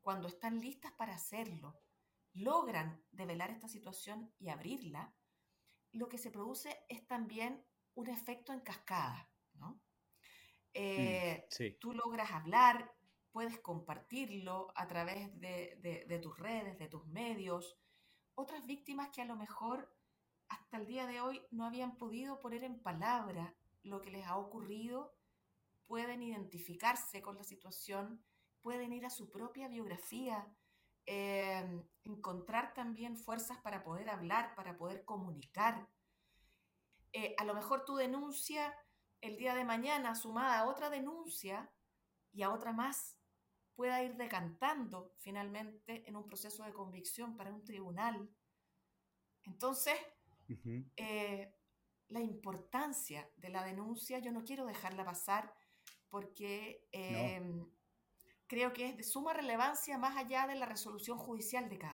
cuando 0.00 0.28
están 0.28 0.60
listas 0.60 0.92
para 0.92 1.14
hacerlo, 1.14 1.80
logran 2.34 3.02
develar 3.10 3.50
esta 3.50 3.68
situación 3.68 4.32
y 4.38 4.48
abrirla, 4.48 5.14
lo 5.92 6.08
que 6.08 6.18
se 6.18 6.30
produce 6.30 6.84
es 6.88 7.06
también 7.06 7.64
un 7.94 8.08
efecto 8.08 8.52
en 8.52 8.60
cascada, 8.60 9.30
¿no? 9.54 9.70
Mm, 9.70 9.80
eh, 10.74 11.48
tú 11.80 11.92
logras 11.94 12.30
hablar, 12.30 12.94
puedes 13.36 13.60
compartirlo 13.60 14.72
a 14.74 14.86
través 14.86 15.28
de, 15.38 16.20
tus 16.22 16.38
redes, 16.38 16.78
de 16.78 16.88
tus 16.88 17.04
medios. 17.04 17.76
Otras 18.34 18.64
víctimas 18.64 19.10
que 19.10 19.20
a 19.20 19.26
lo 19.26 19.36
mejor 19.36 19.94
hasta 20.48 20.78
el 20.78 20.86
día 20.86 21.06
de 21.06 21.20
hoy 21.20 21.42
no 21.50 21.66
habían 21.66 21.98
podido 21.98 22.40
poner 22.40 22.64
en 22.64 22.80
palabra 22.80 23.54
lo 23.82 24.00
que 24.00 24.10
les 24.10 24.26
ha 24.26 24.38
ocurrido, 24.38 25.14
pueden 25.86 26.22
identificarse 26.22 27.20
con 27.20 27.36
la 27.36 27.44
situación, 27.44 28.24
pueden 28.62 28.94
ir 28.94 29.04
a 29.04 29.10
su 29.10 29.30
propia 29.30 29.68
biografía, 29.68 30.50
em, 31.04 31.86
encontrar 32.04 32.72
también 32.72 33.18
fuerzas 33.18 33.58
para 33.58 33.84
poder 33.84 34.08
hablar, 34.08 34.54
para 34.54 34.78
poder 34.78 35.04
comunicar. 35.04 35.86
Eh, 37.12 37.34
a 37.36 37.44
lo 37.44 37.52
mejor 37.52 37.84
tu 37.84 37.96
denuncia 37.96 38.74
el 39.20 39.36
día 39.36 39.54
de 39.54 39.66
mañana, 39.66 40.14
sumada 40.14 40.60
a 40.60 40.68
otra 40.68 40.88
denuncia 40.88 41.70
y 42.32 42.42
a 42.42 42.50
otra 42.50 42.72
más, 42.72 43.15
pueda 43.76 44.02
ir 44.02 44.16
decantando 44.16 45.14
finalmente 45.18 46.02
en 46.08 46.16
un 46.16 46.26
proceso 46.26 46.64
de 46.64 46.72
convicción 46.72 47.36
para 47.36 47.52
un 47.52 47.62
tribunal. 47.62 48.28
Entonces, 49.44 49.94
eh, 50.96 51.54
la 52.08 52.20
importancia 52.20 53.28
de 53.36 53.50
la 53.50 53.64
denuncia 53.64 54.18
yo 54.18 54.32
no 54.32 54.44
quiero 54.44 54.64
dejarla 54.64 55.04
pasar 55.04 55.52
porque 56.08 56.88
em, 56.92 57.66
creo 58.46 58.72
que 58.72 58.88
es 58.88 58.96
de 58.96 59.02
suma 59.02 59.34
relevancia 59.34 59.98
más 59.98 60.16
allá 60.16 60.46
de 60.46 60.54
la 60.54 60.66
resolución 60.66 61.18
judicial 61.18 61.68
de 61.68 61.78
cada. 61.78 61.95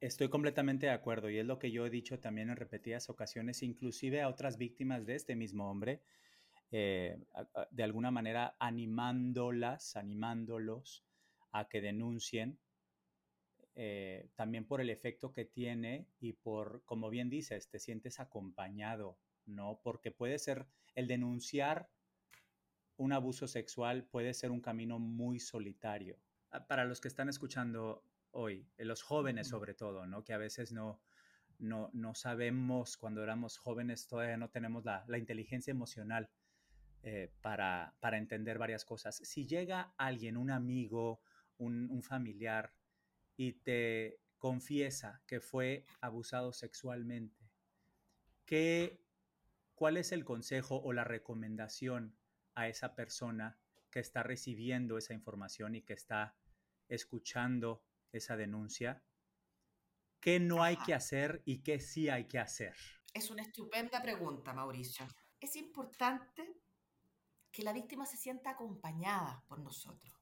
Estoy 0.00 0.30
completamente 0.30 0.86
de 0.86 0.92
acuerdo 0.92 1.28
y 1.28 1.38
es 1.38 1.44
lo 1.44 1.58
que 1.58 1.70
yo 1.70 1.84
he 1.84 1.90
dicho 1.90 2.18
también 2.18 2.48
en 2.48 2.56
repetidas 2.56 3.10
ocasiones, 3.10 3.62
inclusive 3.62 4.22
a 4.22 4.28
otras 4.28 4.56
víctimas 4.56 5.04
de 5.04 5.14
este 5.14 5.36
mismo 5.36 5.70
hombre, 5.70 6.00
eh, 6.70 7.18
de 7.70 7.82
alguna 7.82 8.10
manera 8.10 8.56
animándolas, 8.58 9.96
animándolos 9.96 11.04
a 11.52 11.68
que 11.68 11.82
denuncien, 11.82 12.58
eh, 13.74 14.30
también 14.36 14.64
por 14.64 14.80
el 14.80 14.88
efecto 14.88 15.32
que 15.32 15.44
tiene 15.44 16.06
y 16.18 16.32
por, 16.32 16.82
como 16.86 17.10
bien 17.10 17.28
dices, 17.28 17.68
te 17.68 17.78
sientes 17.78 18.20
acompañado, 18.20 19.18
¿no? 19.44 19.80
Porque 19.82 20.10
puede 20.10 20.38
ser 20.38 20.66
el 20.94 21.08
denunciar 21.08 21.90
un 23.00 23.12
abuso 23.14 23.48
sexual 23.48 24.04
puede 24.04 24.34
ser 24.34 24.50
un 24.50 24.60
camino 24.60 24.98
muy 24.98 25.40
solitario. 25.40 26.18
Ah, 26.50 26.66
para 26.66 26.84
los 26.84 27.00
que 27.00 27.08
están 27.08 27.30
escuchando 27.30 28.04
hoy, 28.32 28.66
los 28.78 29.02
jóvenes 29.02 29.48
sobre 29.48 29.74
todo, 29.74 30.06
¿no? 30.06 30.24
Que 30.24 30.32
a 30.32 30.38
veces 30.38 30.72
no, 30.72 31.00
no, 31.58 31.90
no 31.92 32.14
sabemos, 32.14 32.96
cuando 32.96 33.22
éramos 33.22 33.58
jóvenes 33.58 34.06
todavía 34.06 34.36
no 34.36 34.50
tenemos 34.50 34.84
la, 34.84 35.04
la 35.08 35.18
inteligencia 35.18 35.70
emocional 35.70 36.30
eh, 37.02 37.32
para, 37.40 37.94
para, 38.00 38.18
entender 38.18 38.58
varias 38.58 38.84
cosas. 38.84 39.16
Si 39.16 39.46
llega 39.46 39.94
alguien, 39.96 40.36
un 40.36 40.50
amigo, 40.50 41.20
un, 41.58 41.90
un 41.90 42.02
familiar, 42.02 42.72
y 43.36 43.52
te 43.52 44.20
confiesa 44.38 45.22
que 45.26 45.40
fue 45.40 45.84
abusado 46.00 46.52
sexualmente, 46.52 47.50
¿qué, 48.44 49.02
¿cuál 49.74 49.96
es 49.96 50.12
el 50.12 50.24
consejo 50.24 50.80
o 50.82 50.92
la 50.92 51.04
recomendación 51.04 52.16
a 52.54 52.68
esa 52.68 52.94
persona 52.94 53.58
que 53.90 54.00
está 54.00 54.22
recibiendo 54.22 54.98
esa 54.98 55.14
información 55.14 55.74
y 55.74 55.82
que 55.82 55.94
está 55.94 56.36
escuchando 56.88 57.82
esa 58.12 58.36
denuncia? 58.36 59.02
¿Qué 60.20 60.38
no 60.38 60.62
hay 60.62 60.76
que 60.78 60.94
hacer 60.94 61.42
y 61.44 61.62
qué 61.62 61.80
sí 61.80 62.08
hay 62.08 62.26
que 62.26 62.38
hacer? 62.38 62.76
Es 63.12 63.30
una 63.30 63.42
estupenda 63.42 64.02
pregunta, 64.02 64.52
Mauricio. 64.52 65.06
Es 65.40 65.56
importante 65.56 66.60
que 67.50 67.62
la 67.62 67.72
víctima 67.72 68.06
se 68.06 68.16
sienta 68.16 68.50
acompañada 68.50 69.42
por 69.48 69.60
nosotros. 69.60 70.14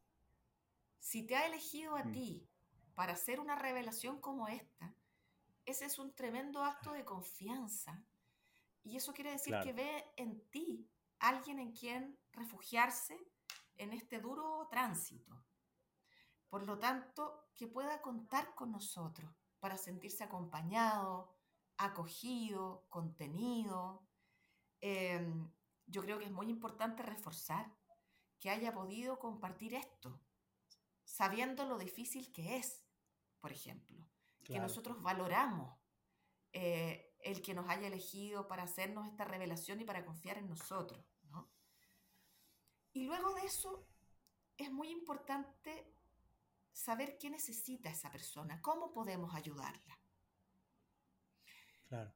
Si 0.99 1.27
te 1.27 1.37
ha 1.37 1.47
elegido 1.47 1.97
a 1.97 2.05
mm. 2.05 2.13
ti 2.13 2.49
para 2.95 3.13
hacer 3.13 3.41
una 3.41 3.57
revelación 3.57 4.21
como 4.21 4.49
esta, 4.49 4.95
ese 5.65 5.85
es 5.85 5.99
un 5.99 6.15
tremendo 6.15 6.65
acto 6.65 6.93
de 6.93 7.05
confianza. 7.05 8.03
Y 8.85 8.97
eso 8.97 9.13
quiere 9.13 9.33
decir 9.33 9.55
que 9.63 9.73
ve 9.73 10.05
en 10.17 10.41
ti 10.51 10.89
alguien 11.19 11.59
en 11.59 11.73
quien 11.73 12.19
refugiarse 12.33 13.19
en 13.77 13.93
este 13.93 14.21
duro 14.21 14.67
tránsito. 14.71 15.45
Por 16.49 16.65
lo 16.65 16.79
tanto, 16.79 17.51
que 17.55 17.67
pueda 17.67 18.01
contar 18.01 18.55
con 18.55 18.73
nosotros 18.73 19.31
para 19.59 19.77
sentirse 19.77 20.25
acompañado, 20.25 21.37
acogido, 21.77 22.87
contenido. 22.89 24.07
em, 24.81 25.51
yo 25.87 26.03
creo 26.03 26.19
que 26.19 26.27
es 26.27 26.31
muy 26.31 26.49
importante 26.51 27.03
reforzar 27.03 27.75
que 28.39 28.51
haya 28.51 28.73
podido 28.73 29.19
compartir 29.19 29.75
esto, 29.75 30.21
sabiendo 31.03 31.65
lo 31.65 31.79
difícil 31.79 32.31
que 32.31 32.57
es, 32.57 32.85
por 33.41 33.51
ejemplo, 33.53 33.99
que 34.45 34.59
nosotros 34.59 35.03
valoramos 35.03 35.79
eh, 36.53 37.15
el 37.21 37.43
que 37.43 37.55
nos 37.55 37.69
haya 37.69 37.89
elegido 37.89 38.47
para 38.47 38.63
hacernos 38.63 39.07
esta 39.07 39.25
revelación 39.25 39.81
y 39.81 39.85
para 39.85 40.05
confiar 40.05 40.39
en 40.39 40.49
nosotros. 40.49 41.05
Y 42.93 43.05
luego 43.05 43.35
de 43.35 43.43
eso, 43.43 43.87
es 44.57 44.73
muy 44.73 44.91
importante 44.91 45.98
saber 46.73 47.19
qué 47.19 47.31
necesita 47.31 47.91
esa 47.91 48.11
persona, 48.11 48.61
cómo 48.63 48.93
podemos 48.93 49.35
ayudarla. 49.35 50.01
Claro. 51.89 52.15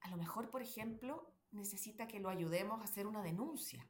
A 0.00 0.10
lo 0.10 0.16
mejor, 0.16 0.50
por 0.50 0.62
ejemplo, 0.62 1.34
necesita 1.50 2.06
que 2.06 2.20
lo 2.20 2.28
ayudemos 2.28 2.80
a 2.80 2.84
hacer 2.84 3.06
una 3.06 3.22
denuncia. 3.22 3.88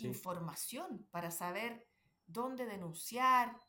Información 0.00 1.06
para 1.10 1.30
saber 1.30 1.86
dónde 2.26 2.64
denunciar, 2.66 3.60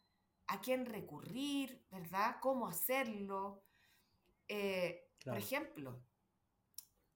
a 0.47 0.61
quién 0.61 0.85
recurrir, 0.85 1.85
¿verdad? 1.89 2.37
Cómo 2.41 2.67
hacerlo. 2.67 3.63
Eh, 4.47 5.09
por 5.23 5.37
ejemplo, 5.37 6.03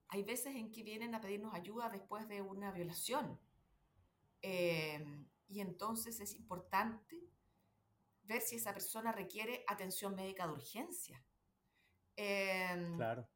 hay 0.10 0.24
veces 0.24 0.56
en 0.56 0.72
que 0.72 0.84
vienen 0.84 1.16
a 1.16 1.22
pedirnos 1.22 1.54
ayuda 1.54 1.90
después 1.90 2.28
de 2.28 2.42
una 2.42 2.72
violación. 2.72 3.40
Eh, 4.42 5.26
y 5.48 5.62
entonces 5.62 6.20
es 6.20 6.34
importante 6.36 7.30
ver 8.24 8.42
si 8.42 8.58
esa 8.58 8.74
persona 8.74 9.12
requiere 9.12 9.64
atención 9.68 10.16
médica 10.16 10.46
de 10.46 10.54
urgencia. 10.54 11.26
Em, 12.16 12.98
claro. 12.98 13.30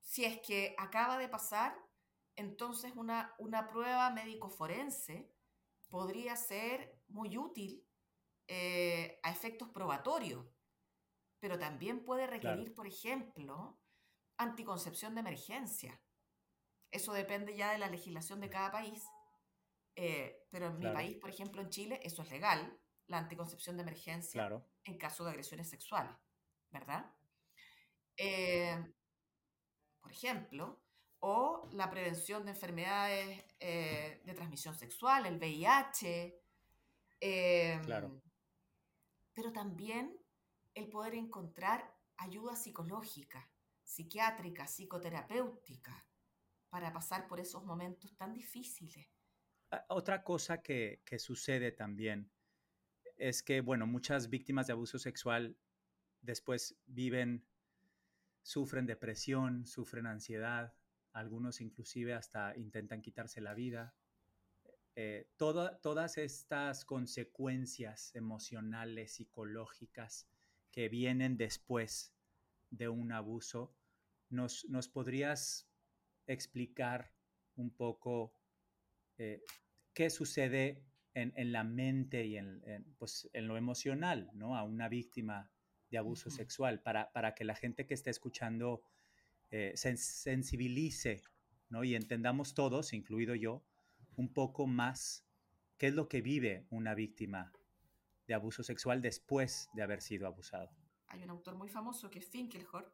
Si 0.00 0.24
es 0.24 0.40
que 0.40 0.74
acaba 0.78 1.18
de 1.18 1.28
pasar, 1.28 1.76
entonces 2.36 2.92
una, 2.96 3.34
una 3.38 3.68
prueba 3.68 4.10
médico-forense 4.10 5.32
podría 5.88 6.36
ser 6.36 7.00
muy 7.08 7.36
útil 7.36 7.86
eh, 8.46 9.18
a 9.22 9.30
efectos 9.30 9.68
probatorios, 9.68 10.46
pero 11.40 11.58
también 11.58 12.04
puede 12.04 12.26
requerir, 12.26 12.74
por 12.74 12.86
ejemplo, 12.86 13.78
anticoncepción 14.36 15.14
de 15.14 15.20
emergencia. 15.20 16.00
Eso 16.90 17.12
depende 17.12 17.56
ya 17.56 17.72
de 17.72 17.78
la 17.78 17.88
legislación 17.88 18.40
de 18.40 18.50
cada 18.50 18.72
país, 18.72 19.04
eh, 19.94 20.46
pero 20.50 20.68
en 20.68 20.78
mi 20.78 20.86
país, 20.86 21.16
por 21.16 21.30
ejemplo, 21.30 21.60
en 21.60 21.70
Chile, 21.70 22.00
eso 22.02 22.22
es 22.22 22.30
legal, 22.30 22.78
la 23.06 23.18
anticoncepción 23.18 23.76
de 23.76 23.82
emergencia 23.82 24.64
en 24.84 24.98
caso 24.98 25.24
de 25.24 25.30
agresiones 25.30 25.68
sexuales, 25.68 26.14
¿verdad? 26.70 27.12
Eh, 28.16 28.76
por 30.00 30.12
ejemplo, 30.12 30.82
o 31.20 31.68
la 31.72 31.90
prevención 31.90 32.44
de 32.44 32.52
enfermedades 32.52 33.44
eh, 33.58 34.22
de 34.24 34.34
transmisión 34.34 34.74
sexual, 34.74 35.26
el 35.26 35.38
VIH. 35.38 36.40
claro. 37.84 38.06
Em, 38.06 38.20
pero 39.32 39.52
también 39.52 40.18
el 40.74 40.88
poder 40.88 41.14
encontrar 41.14 41.96
ayuda 42.16 42.56
psicológica, 42.56 43.50
psiquiátrica, 43.82 44.66
psicoterapéutica, 44.66 46.06
para 46.68 46.92
pasar 46.92 47.26
por 47.26 47.40
esos 47.40 47.64
momentos 47.64 48.16
tan 48.16 48.32
difíciles. 48.32 49.08
Ah, 49.70 49.84
otra 49.88 50.22
cosa 50.22 50.62
que, 50.62 51.02
que 51.04 51.18
sucede 51.18 51.72
también 51.72 52.30
es 53.16 53.42
que, 53.42 53.60
bueno, 53.60 53.86
muchas 53.86 54.30
víctimas 54.30 54.66
de 54.66 54.72
abuso 54.72 54.98
sexual 54.98 55.56
después 56.22 56.76
viven, 56.86 57.46
sufren 58.42 58.86
depresión, 58.86 59.66
sufren 59.66 60.06
ansiedad, 60.06 60.74
algunos 61.12 61.60
inclusive 61.60 62.14
hasta 62.14 62.56
intentan 62.56 63.02
quitarse 63.02 63.40
la 63.40 63.54
vida. 63.54 63.94
Eh, 64.96 65.30
todas 65.36 66.18
estas 66.18 66.84
consecuencias 66.84 68.14
emocionales, 68.14 69.14
psicológicas 69.14 70.28
que 70.70 70.88
vienen 70.88 71.36
después 71.36 72.12
de 72.70 72.88
un 72.88 73.12
abuso, 73.12 73.74
¿nos, 74.28 74.64
nos 74.68 74.88
podrías 74.88 75.68
explicar 76.26 77.14
un 77.56 77.70
poco 77.70 78.39
eh, 79.20 79.44
qué 79.92 80.08
sucede 80.08 80.82
en, 81.12 81.52
la 81.52 81.62
mente 81.62 82.24
y 82.24 82.38
en, 82.38 82.62
pues, 82.98 83.28
en, 83.34 83.48
lo 83.48 83.58
emocional, 83.58 84.30
¿no? 84.32 84.56
A 84.56 84.62
una 84.62 84.88
víctima 84.88 85.50
de 85.90 85.98
abuso 85.98 86.30
sexual, 86.30 86.80
para, 86.80 87.12
para, 87.12 87.34
que 87.34 87.44
la 87.44 87.54
gente 87.54 87.86
que 87.86 87.92
esté 87.92 88.08
escuchando 88.08 88.82
eh, 89.50 89.72
se 89.74 89.94
sensibilice, 89.98 91.20
¿no? 91.68 91.84
Y 91.84 91.96
entendamos 91.96 92.54
todos, 92.54 92.94
incluido 92.94 93.34
yo, 93.34 93.62
un 94.16 94.32
poco 94.32 94.66
más 94.66 95.26
qué 95.76 95.88
es 95.88 95.94
lo 95.94 96.08
que 96.08 96.22
vive 96.22 96.66
una 96.70 96.94
víctima 96.94 97.52
de 98.26 98.32
abuso 98.32 98.62
sexual 98.62 99.02
después 99.02 99.68
de 99.74 99.82
haber 99.82 100.00
sido 100.00 100.26
abusado. 100.26 100.70
Hay 101.08 101.22
un 101.22 101.28
autor 101.28 101.56
muy 101.56 101.68
famoso 101.68 102.10
que 102.10 102.20
es 102.20 102.26
Finkelhor, 102.26 102.90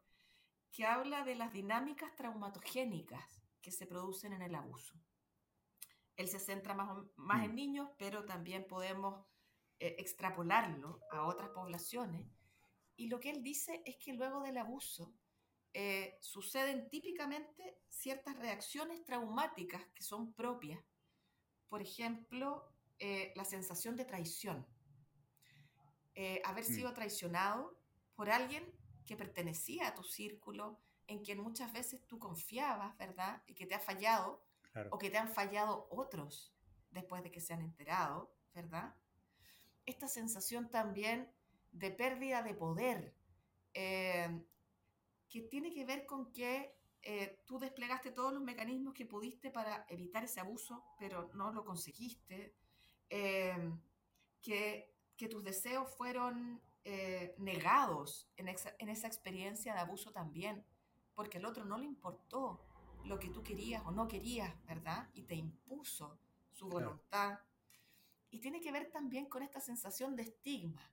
que 0.73 0.83
habla 0.83 1.23
de 1.23 1.35
las 1.35 1.53
dinámicas 1.53 2.13
traumatogénicas 2.17 3.41
que 3.61 3.71
se 3.71 3.87
producen 3.87 4.33
en 4.33 4.41
el 4.41 4.55
abuso. 4.55 4.99
Él 6.17 6.27
se 6.27 6.39
centra 6.39 6.73
más, 6.73 6.89
más 7.15 7.45
en 7.45 7.51
mm. 7.51 7.55
niños, 7.55 7.89
pero 7.97 8.25
también 8.25 8.67
podemos 8.67 9.25
eh, 9.79 9.95
extrapolarlo 9.99 10.99
a 11.11 11.23
otras 11.23 11.49
poblaciones. 11.49 12.27
Y 12.95 13.07
lo 13.07 13.19
que 13.19 13.29
él 13.29 13.43
dice 13.43 13.83
es 13.85 13.95
que 13.97 14.13
luego 14.13 14.41
del 14.41 14.57
abuso 14.57 15.13
eh, 15.73 16.17
suceden 16.19 16.89
típicamente 16.89 17.77
ciertas 17.87 18.37
reacciones 18.39 19.05
traumáticas 19.05 19.85
que 19.93 20.01
son 20.01 20.33
propias. 20.33 20.83
Por 21.69 21.83
ejemplo, 21.83 22.73
eh, 22.97 23.31
la 23.35 23.45
sensación 23.45 23.95
de 23.95 24.05
traición. 24.05 24.67
haber 26.43 26.63
mm. 26.63 26.73
sido 26.75 26.93
traicionado 26.93 27.79
por 28.15 28.31
alguien 28.31 28.63
que 29.05 29.15
pertenecía 29.15 29.89
a 29.89 29.93
tu 29.93 30.03
círculo, 30.03 30.81
en 31.05 31.23
quien 31.23 31.39
muchas 31.39 31.71
veces 31.71 32.05
tú 32.07 32.17
confiabas, 32.17 32.97
¿verdad? 32.97 33.43
Y 33.45 33.53
que 33.53 33.67
te 33.67 33.75
ha 33.75 33.79
fallado 33.79 34.46
o 34.91 34.97
que 34.97 35.09
te 35.09 35.17
han 35.17 35.29
fallado 35.29 35.87
otros 35.91 36.53
después 36.91 37.23
de 37.23 37.31
que 37.31 37.41
se 37.41 37.53
han 37.53 37.61
enterado, 37.61 38.31
¿verdad? 38.53 38.95
Esta 39.85 40.07
sensación 40.07 40.69
también 40.69 41.31
de 41.71 41.91
pérdida 41.91 42.41
de 42.41 42.53
poder, 42.53 43.13
eh, 43.73 44.41
que 45.29 45.41
tiene 45.41 45.71
que 45.71 45.85
ver 45.85 46.05
con 46.05 46.31
que 46.31 46.75
eh, 47.03 47.39
tú 47.45 47.59
desplegaste 47.59 48.11
todos 48.11 48.33
los 48.33 48.41
mecanismos 48.41 48.93
que 48.93 49.05
pudiste 49.05 49.51
para 49.51 49.85
evitar 49.89 50.23
ese 50.23 50.39
abuso, 50.39 50.83
pero 50.99 51.29
no 51.33 51.51
lo 51.51 51.63
conseguiste, 51.63 52.55
eh, 53.09 53.71
que, 54.41 54.95
tus 55.29 55.43
deseos 55.43 55.89
fueron 55.95 56.61
negados 57.37 58.29
en 58.37 58.47
en 58.47 58.89
esa 58.89 59.07
experiencia 59.07 59.73
de 59.73 59.79
abuso 59.79 60.11
también, 60.11 60.63
porque 61.15 61.39
al 61.39 61.45
otro 61.45 61.65
no 61.65 61.77
le 61.77 61.85
importó 61.85 62.66
lo 63.07 63.19
que 63.19 63.29
tú 63.29 63.43
querías 63.43 63.83
o 63.85 63.91
no 63.91 64.07
querías, 64.07 64.53
¿verdad? 64.65 65.09
Y 65.13 65.23
te 65.23 65.35
impuso 65.35 66.19
su 66.51 66.67
voluntad. 66.67 67.39
Y 68.29 68.39
tiene 68.39 68.61
que 68.61 68.71
ver 68.71 68.91
también 68.91 69.27
con 69.27 69.43
esta 69.43 69.59
sensación 69.59 70.15
de 70.15 70.23
estigma 70.23 70.91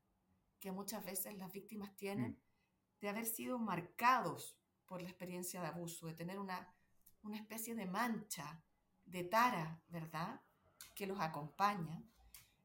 que 0.60 0.72
muchas 0.72 1.04
veces 1.04 1.36
las 1.36 1.52
víctimas 1.52 1.94
tienen 1.96 2.32
mm. 2.32 3.00
de 3.00 3.08
haber 3.08 3.26
sido 3.26 3.58
marcados 3.58 4.56
por 4.86 5.02
la 5.02 5.08
experiencia 5.08 5.60
de 5.60 5.66
abuso, 5.66 6.06
de 6.06 6.14
tener 6.14 6.38
una, 6.38 6.72
una 7.22 7.36
especie 7.36 7.74
de 7.74 7.86
mancha, 7.86 8.62
de 9.04 9.24
tara, 9.24 9.82
¿verdad? 9.88 10.40
Que 10.94 11.06
los 11.06 11.20
acompaña. 11.20 12.02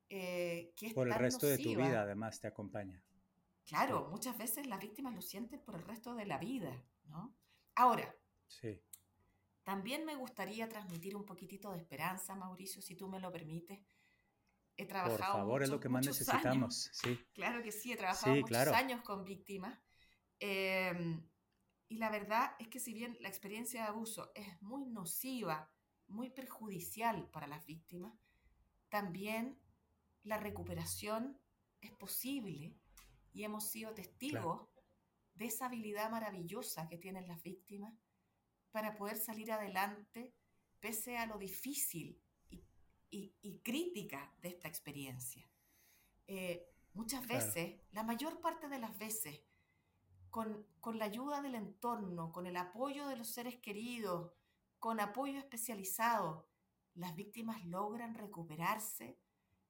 Eh, 0.10 0.74
que 0.76 0.92
por 0.92 1.08
el 1.08 1.14
resto 1.14 1.46
de 1.46 1.58
tu 1.58 1.70
vida, 1.70 2.02
además, 2.02 2.40
te 2.40 2.48
acompaña. 2.48 3.04
Claro, 3.66 4.08
muchas 4.10 4.38
veces 4.38 4.66
las 4.66 4.80
víctimas 4.80 5.14
lo 5.14 5.22
sienten 5.22 5.60
por 5.60 5.76
el 5.76 5.84
resto 5.84 6.16
de 6.16 6.26
la 6.26 6.38
vida, 6.38 6.84
¿no? 7.06 7.36
Ahora, 7.76 8.16
sí. 8.48 8.82
También 9.70 10.04
me 10.04 10.16
gustaría 10.16 10.68
transmitir 10.68 11.16
un 11.16 11.28
poquitito 11.28 11.72
de 11.72 11.78
esperanza, 11.78 12.34
Mauricio, 12.34 12.82
si 12.82 12.96
tú 12.96 13.08
me 13.08 13.20
lo 13.20 13.32
permites. 13.32 13.80
He 14.76 14.88
trabajado. 14.88 15.34
Por 15.34 15.42
favor, 15.42 15.62
es 15.62 15.70
lo 15.70 15.80
que 15.80 15.90
más 15.90 16.04
necesitamos. 16.04 16.90
Sí. 16.92 17.24
Claro 17.34 17.62
que 17.62 17.72
sí, 17.72 17.92
he 17.92 17.96
trabajado 17.96 18.36
muchos 18.36 18.68
años 18.70 19.04
con 19.04 19.24
víctimas. 19.24 19.80
Em, 20.40 21.24
y 21.88 21.98
la 22.00 22.10
verdad 22.10 22.54
es 22.58 22.68
que 22.68 22.80
si 22.80 22.96
bien 22.96 23.16
la 23.20 23.30
experiencia 23.30 23.84
de 23.84 23.90
abuso 23.90 24.32
es 24.34 24.60
muy 24.64 24.88
nociva, 24.88 25.72
muy 26.08 26.32
perjudicial 26.32 27.30
para 27.30 27.46
las 27.46 27.64
víctimas, 27.68 28.18
también 28.90 29.62
la 30.24 30.40
recuperación 30.40 31.40
es 31.80 31.92
posible 31.92 32.76
y 33.34 33.44
hemos 33.44 33.70
sido 33.70 33.94
testigos 33.94 34.68
de 35.36 35.46
esa 35.46 35.68
habilidad 35.68 36.10
maravillosa 36.10 36.88
que 36.88 36.98
tienen 36.98 37.28
las 37.28 37.44
víctimas 37.44 37.94
para 38.72 38.96
poder 38.96 39.18
salir 39.18 39.52
adelante 39.52 40.34
pese 40.80 41.18
a 41.18 41.26
lo 41.26 41.38
difícil 41.38 42.22
y, 43.12 43.60
crítica 43.64 44.34
de 44.42 44.50
esta 44.50 44.68
experiencia. 44.68 45.50
Eh, 46.28 46.70
muchas 46.94 47.28
veces, 47.28 47.82
la 47.92 48.04
mayor 48.04 48.40
parte 48.40 48.70
de 48.70 48.80
las 48.80 48.98
veces, 48.98 49.42
con, 50.30 50.68
la 50.94 51.06
ayuda 51.06 51.42
del 51.42 51.56
entorno, 51.56 52.32
con 52.32 52.46
el 52.46 52.56
apoyo 52.56 53.08
de 53.08 53.18
los 53.18 53.30
seres 53.30 53.58
queridos, 53.58 54.32
con 54.80 55.00
apoyo 55.00 55.40
especializado, 55.40 56.48
las 56.94 57.16
víctimas 57.16 57.66
logran 57.66 58.16
recuperarse 58.16 59.20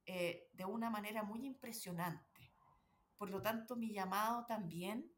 eh, 0.06 0.50
de 0.54 0.66
una 0.66 0.90
manera 0.90 1.24
muy 1.24 1.46
impresionante. 1.46 2.54
Por 3.18 3.30
lo 3.30 3.42
tanto, 3.42 3.76
mi 3.76 3.92
llamado 3.92 4.46
también 4.46 5.12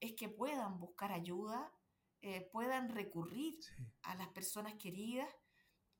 es 0.00 0.14
que 0.14 0.28
puedan 0.28 0.78
buscar 0.78 1.12
ayuda, 1.12 1.72
eh, 2.26 2.48
puedan 2.50 2.88
recurrir 2.88 3.54
a 4.00 4.14
las 4.14 4.28
personas 4.28 4.72
queridas 4.76 5.28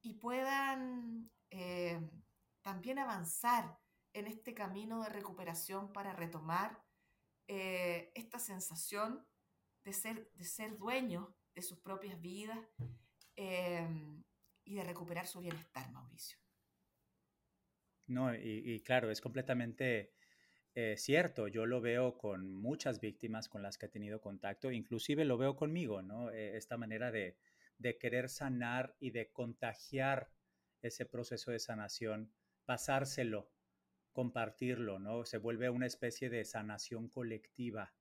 y 0.01 0.15
puedan 0.15 1.31
eh, 1.51 2.01
también 2.63 2.99
avanzar 2.99 3.79
en 4.15 4.27
este 4.27 4.55
camino 4.55 5.03
de 5.03 5.11
recuperación 5.11 5.93
para 5.93 6.15
retomar 6.15 6.83
esta 7.47 8.39
sensación 8.39 9.27
de 9.85 9.93
ser, 9.93 10.31
de 10.33 10.45
ser 10.45 10.79
dueños 10.79 11.29
de 11.55 11.61
sus 11.61 11.79
propias 11.79 12.19
vidas 12.19 12.59
y 13.37 14.75
de 14.75 14.83
recuperar 14.83 15.27
su 15.27 15.41
bienestar, 15.41 15.93
Mauricio. 15.93 16.39
No, 18.07 18.35
y, 18.35 18.81
claro, 18.81 19.11
es 19.11 19.21
completamente 19.21 20.14
eh, 20.75 20.97
cierto. 20.97 21.49
Yo 21.49 21.67
lo 21.67 21.81
veo 21.81 22.19
con 22.19 22.53
muchas 22.53 23.01
víctimas 23.01 23.49
con 23.49 23.63
las 23.63 23.79
que 23.79 23.87
he 23.87 23.89
tenido 23.89 24.21
contacto, 24.21 24.71
inclusive 24.71 25.25
lo 25.25 25.39
veo 25.39 25.57
conmigo, 25.57 26.03
¿no? 26.03 26.31
Eh, 26.31 26.57
esta 26.57 26.77
manera 26.77 27.11
de, 27.11 27.37
de 27.79 27.97
querer 27.99 28.29
sanar 28.29 28.97
y 28.99 29.11
de 29.11 29.31
contagiar 29.31 30.31
ese 30.83 31.07
proceso 31.07 31.51
de 31.51 31.59
sanación, 31.59 32.33
pasárselo, 32.65 33.51
compartirlo, 34.13 34.99
¿no? 34.99 35.25
Se 35.25 35.39
vuelve 35.39 35.71
una 35.71 35.87
especie 35.87 36.29
de 36.29 36.45
sanación 36.45 37.09
colectiva, 37.09 37.95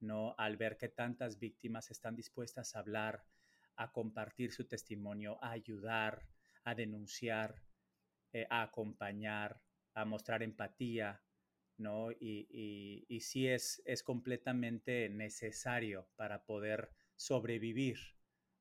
¿no? 0.00 0.34
Al 0.38 0.56
ver 0.56 0.76
que 0.76 0.88
tantas 0.88 1.38
víctimas 1.38 1.90
están 1.90 2.16
dispuestas 2.16 2.74
a 2.74 2.80
hablar, 2.80 3.24
a 3.76 3.92
compartir 3.92 4.52
su 4.52 4.66
testimonio, 4.66 5.42
a 5.42 5.50
ayudar, 5.50 6.26
a 6.64 6.74
denunciar, 6.74 7.62
eh, 8.32 8.46
a 8.50 8.62
acompañar, 8.62 9.60
a 9.94 10.04
mostrar 10.04 10.42
empatía, 10.42 11.22
Y, 12.20 13.06
y, 13.08 13.20
sí 13.20 13.48
es, 13.48 13.82
es 13.84 14.02
completamente 14.02 15.08
necesario 15.08 16.08
para 16.16 16.44
poder 16.44 16.90
sobrevivir 17.16 17.98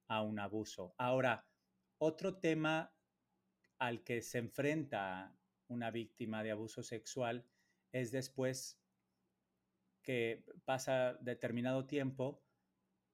a 0.07 0.21
un 0.21 0.39
abuso. 0.39 0.93
Ahora, 0.97 1.45
otro 1.97 2.37
tema 2.37 2.93
al 3.79 4.03
que 4.03 4.21
se 4.21 4.37
enfrenta 4.37 5.35
una 5.67 5.91
víctima 5.91 6.43
de 6.43 6.51
abuso 6.51 6.83
sexual 6.83 7.45
es 7.91 8.11
después 8.11 8.79
que 10.01 10.43
pasa 10.65 11.17
determinado 11.21 11.85
tiempo, 11.85 12.43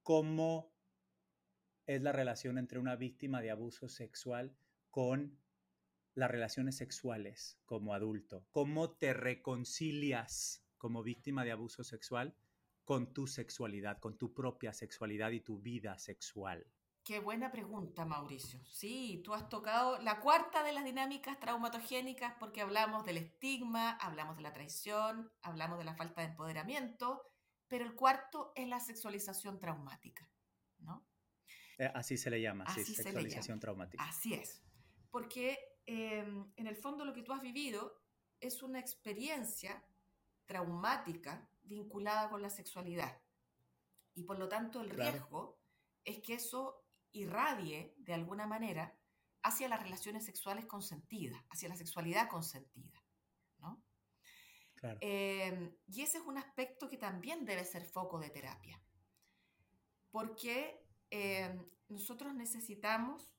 cómo 0.03 0.73
es 1.85 2.01
la 2.01 2.11
relación 2.11 2.57
entre 2.57 2.79
una 2.79 2.95
víctima 2.95 3.41
de 3.41 3.51
abuso 3.51 3.87
sexual 3.87 4.55
con 4.89 5.39
las 6.17 6.31
relaciones 6.31 6.75
sexuales 6.75 7.59
como 7.65 7.93
adulto? 7.93 8.47
¿Cómo 8.49 8.91
te 8.91 9.13
reconcilias 9.13 10.65
como 10.77 11.03
víctima 11.03 11.45
de 11.45 11.51
abuso 11.51 11.83
sexual 11.83 12.35
con 12.83 13.13
tu 13.13 13.27
sexualidad, 13.27 13.99
con 13.99 14.17
tu 14.17 14.33
propia 14.33 14.73
sexualidad 14.73 15.31
y 15.31 15.41
tu 15.41 15.59
vida 15.59 15.97
sexual? 15.99 16.65
Qué 17.03 17.19
buena 17.19 17.51
pregunta, 17.51 18.03
Mauricio. 18.03 18.59
Sí, 18.65 19.21
tú 19.23 19.33
has 19.33 19.47
tocado 19.47 19.99
la 19.99 20.19
cuarta 20.19 20.63
de 20.63 20.73
las 20.73 20.83
dinámicas 20.83 21.39
traumatogénicas 21.39 22.33
porque 22.39 22.61
hablamos 22.61 23.05
del 23.05 23.17
estigma, 23.17 23.91
hablamos 23.91 24.35
de 24.37 24.41
la 24.41 24.53
traición, 24.53 25.31
hablamos 25.43 25.77
de 25.77 25.85
la 25.85 25.95
falta 25.95 26.21
de 26.21 26.27
empoderamiento, 26.27 27.31
pero 27.67 27.85
el 27.85 27.93
cuarto 27.93 28.51
es 28.55 28.67
la 28.67 28.79
sexualización 28.79 29.59
traumática, 29.59 30.29
¿no? 30.79 31.05
Eh, 31.77 31.91
así 31.93 32.17
se 32.17 32.31
le 32.31 32.41
llama, 32.41 32.65
sí, 32.73 32.83
sexualización 32.83 33.59
traumática. 33.59 34.03
Así 34.03 34.33
es, 34.33 34.63
porque 35.11 35.76
Em, 35.89 36.51
en 36.57 36.67
el 36.67 36.75
fondo 36.75 37.05
lo 37.05 37.13
que 37.13 37.23
tú 37.23 37.31
has 37.31 37.41
vivido 37.41 38.03
es 38.41 38.61
una 38.61 38.77
experiencia 38.77 39.81
traumática 40.45 41.49
vinculada 41.63 42.29
con 42.29 42.41
la 42.41 42.49
sexualidad. 42.49 43.21
Y 44.13 44.23
por 44.23 44.37
lo 44.37 44.49
tanto 44.49 44.81
el 44.81 44.89
riesgo 44.89 45.61
es 46.03 46.19
que 46.19 46.33
eso 46.33 46.83
irradie 47.13 47.93
de 47.97 48.13
alguna 48.13 48.45
manera 48.45 48.99
hacia 49.43 49.69
las 49.69 49.81
relaciones 49.81 50.25
sexuales 50.25 50.65
consentidas, 50.65 51.41
hacia 51.49 51.69
la 51.69 51.77
sexualidad 51.77 52.27
consentida. 52.27 53.01
¿no? 53.59 53.81
Em, 54.99 55.73
y 55.87 56.01
ese 56.01 56.17
es 56.17 56.25
un 56.25 56.37
aspecto 56.37 56.89
que 56.89 56.97
también 56.97 57.45
debe 57.45 57.63
ser 57.63 57.85
foco 57.85 58.19
de 58.19 58.29
terapia. 58.29 58.81
Porque 60.11 60.85
em, 61.09 61.65
nosotros 61.87 62.33
necesitamos 62.33 63.36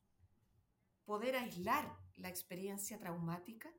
poder 1.08 1.36
aislar 1.36 1.98
la 2.16 2.28
experiencia 2.28 2.98
traumática 2.98 3.72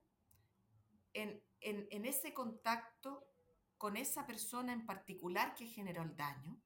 en, 1.14 1.44
ese 1.62 2.34
contacto 2.34 3.24
con 3.78 3.98
esa 3.98 4.26
persona 4.26 4.74
en 4.74 4.84
particular 4.88 5.54
que 5.54 5.68
generó 5.68 6.02
el 6.02 6.16
daño 6.16 6.60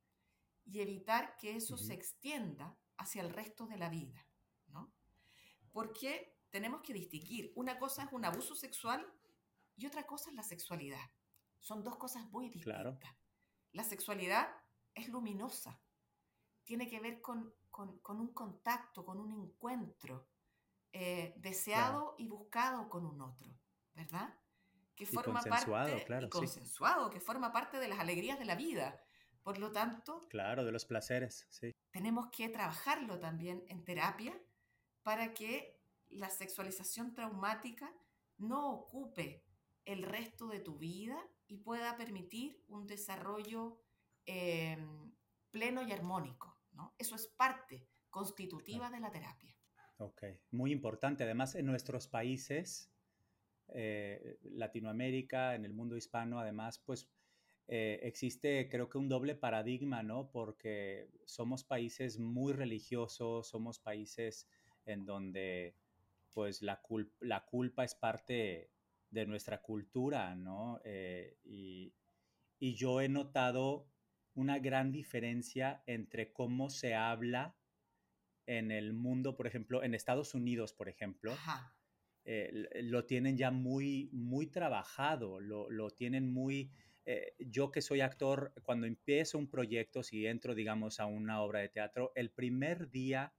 y 0.63 0.79
evitar 0.79 1.35
que 1.35 1.57
eso 1.57 1.77
se 1.77 1.93
extienda 1.93 2.79
hacia 2.95 3.23
el 3.23 3.31
resto 3.31 3.67
de 3.67 3.75
la 3.75 3.89
vida, 3.89 4.25
¿no? 4.67 4.93
Porque 5.73 6.39
tenemos 6.49 6.81
que 6.81 6.93
distinguir, 6.93 7.51
una 7.57 7.77
cosa 7.77 8.03
es 8.03 8.13
un 8.13 8.23
abuso 8.23 8.55
sexual 8.55 9.05
y 9.75 9.85
otra 9.85 10.07
cosa 10.07 10.29
es 10.29 10.35
la 10.37 10.43
sexualidad. 10.43 11.11
Son 11.59 11.83
dos 11.83 11.97
cosas 11.97 12.25
muy 12.31 12.49
distintas. 12.49 13.17
La 13.73 13.83
sexualidad 13.83 14.47
es 14.95 15.09
luminosa, 15.09 15.81
tiene 16.63 16.87
que 16.87 17.01
ver 17.01 17.19
con, 17.19 17.53
con 17.69 18.21
un 18.21 18.33
contacto, 18.33 19.03
con 19.03 19.19
un 19.19 19.33
encuentro, 19.33 20.29
eh, 20.93 21.33
deseado 21.37 22.15
y 22.19 22.27
buscado 22.27 22.87
con 22.87 23.05
un 23.05 23.19
otro, 23.19 23.51
¿verdad? 23.95 24.33
Que 24.95 25.07
forma 25.07 25.41
consensuado, 25.41 25.89
parte 25.89 26.05
claro, 26.05 26.29
consensuado, 26.29 27.09
que 27.09 27.19
forma 27.19 27.51
parte 27.51 27.79
de 27.79 27.87
las 27.87 27.99
alegrías 27.99 28.37
de 28.37 28.45
la 28.45 28.55
vida. 28.55 29.03
Por 29.41 29.57
lo 29.57 29.71
tanto, 29.71 30.21
claro, 30.29 30.63
de 30.63 30.71
los 30.71 30.85
placeres, 30.85 31.47
sí. 31.49 31.71
Tenemos 31.91 32.27
que 32.31 32.47
trabajarlo 32.47 33.19
también 33.19 33.65
en 33.67 33.83
terapia 33.83 34.39
para 35.01 35.33
que 35.33 35.81
la 36.09 36.29
sexualización 36.29 37.13
traumática 37.13 37.91
no 38.37 38.71
ocupe 38.71 39.43
el 39.85 40.03
resto 40.03 40.47
de 40.47 40.59
tu 40.59 40.77
vida 40.77 41.17
y 41.47 41.57
pueda 41.57 41.97
permitir 41.97 42.63
un 42.67 42.85
desarrollo 42.87 43.81
em, 44.25 45.13
pleno 45.51 45.81
y 45.81 45.91
armónico. 45.91 46.57
¿no? 46.71 46.93
Eso 46.97 47.15
es 47.15 47.27
parte 47.27 47.89
constitutiva 48.09 48.89
de 48.89 48.99
la 48.99 49.11
terapia. 49.11 49.55
Ok, 49.97 50.23
muy 50.51 50.71
importante. 50.71 51.23
Además, 51.23 51.55
en 51.55 51.65
nuestros 51.65 52.07
países, 52.07 52.91
eh, 53.69 54.37
Latinoamérica, 54.43 55.55
en 55.55 55.65
el 55.65 55.73
mundo 55.73 55.95
hispano, 55.95 56.39
además, 56.39 56.79
pues 56.79 57.09
eh, 57.67 57.99
existe 58.03 58.67
creo 58.69 58.89
que 58.89 58.97
un 58.97 59.07
doble 59.07 59.35
paradigma, 59.35 60.03
¿no? 60.03 60.29
Porque 60.31 61.09
somos 61.25 61.63
países 61.63 62.19
muy 62.19 62.53
religiosos, 62.53 63.47
somos 63.47 63.79
países 63.79 64.47
en 64.85 65.05
donde 65.05 65.75
pues 66.33 66.61
la, 66.61 66.81
la 67.21 67.45
culpa 67.45 67.83
es 67.83 67.95
parte 67.95 68.71
de 69.11 69.25
nuestra 69.25 69.61
cultura, 69.61 70.35
¿no? 70.35 70.81
Eh, 70.83 71.37
y, 71.45 71.93
y 72.59 72.75
yo 72.75 72.99
he 72.99 73.07
notado 73.07 73.87
una 74.35 74.57
gran 74.59 74.91
diferencia 74.91 75.83
entre 75.85 76.33
cómo 76.33 76.69
se 76.69 76.95
habla 76.95 77.55
en 78.45 78.71
el 78.71 78.93
mundo, 78.93 79.35
por 79.35 79.47
ejemplo, 79.47 79.83
en 79.83 79.93
Estados 79.93 80.33
Unidos, 80.33 80.73
por 80.73 80.89
ejemplo, 80.89 81.35
eh, 82.25 82.69
lo 82.83 83.05
tienen 83.05 83.37
ya 83.37 83.51
muy, 83.51 84.09
muy 84.13 84.47
trabajado, 84.47 85.39
lo, 85.39 85.69
lo 85.69 85.91
tienen 85.91 86.31
muy... 86.31 86.71
Eh, 87.05 87.35
yo 87.39 87.69
que 87.71 87.81
soy 87.81 87.99
actor, 87.99 88.53
cuando 88.63 88.87
empiezo 88.87 89.37
un 89.37 89.49
proyecto, 89.49 90.03
si 90.03 90.25
entro, 90.25 90.55
digamos, 90.55 90.99
a 90.99 91.05
una 91.05 91.41
obra 91.41 91.59
de 91.59 91.69
teatro, 91.69 92.13
el 92.15 92.31
primer 92.31 92.89
día 92.89 93.33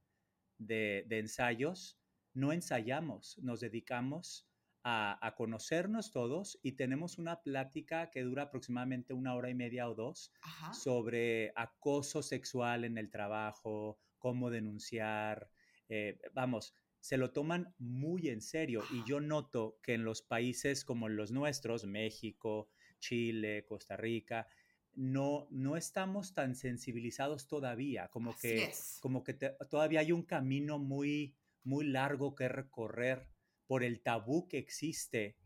de, 0.59 1.03
de 1.07 1.19
ensayos, 1.19 1.99
no 2.33 2.51
ensayamos, 2.51 3.39
nos 3.39 3.61
dedicamos 3.61 4.47
a, 4.83 5.17
a, 5.25 5.33
conocernos 5.33 6.11
todos 6.11 6.59
y 6.61 6.73
tenemos 6.73 7.17
una 7.17 7.41
plática 7.41 8.11
que 8.11 8.21
dura 8.21 8.43
aproximadamente 8.43 9.13
una 9.13 9.33
hora 9.33 9.49
y 9.49 9.55
media 9.55 9.89
o 9.89 9.95
dos 9.95 10.31
sobre 10.71 11.51
acoso 11.55 12.21
sexual 12.21 12.83
en 12.83 12.99
el 12.99 13.09
trabajo, 13.09 13.99
cómo 14.25 14.49
denunciar, 14.49 15.51
eh, 15.87 16.17
vamos, 16.33 16.73
se 16.99 17.15
lo 17.15 17.31
toman 17.31 17.75
muy 17.77 18.29
en 18.29 18.41
serio 18.41 18.81
y 18.91 19.07
yo 19.07 19.19
noto 19.19 19.77
que 19.83 19.93
en 19.93 20.03
los 20.03 20.23
países 20.23 20.83
como 20.83 21.09
los 21.09 21.31
nuestros, 21.31 21.85
México, 21.85 22.71
Chile, 22.97 23.65
Costa 23.67 23.95
Rica, 23.95 24.47
no, 24.95 25.47
no 25.51 25.77
estamos 25.77 26.33
tan 26.33 26.55
sensibilizados 26.55 27.47
todavía, 27.47 28.07
como 28.07 28.35
que, 28.35 28.71
como 28.99 29.23
que 29.23 29.35
todavía 29.35 29.99
hay 29.99 30.11
un 30.11 30.23
camino 30.23 30.79
muy, 30.79 31.35
muy 31.63 31.85
largo 31.85 32.33
que 32.33 32.47
recorrer 32.47 33.27
por 33.67 33.83
el 33.83 34.01
tabú 34.01 34.47
que 34.47 34.57
existe 34.57 35.37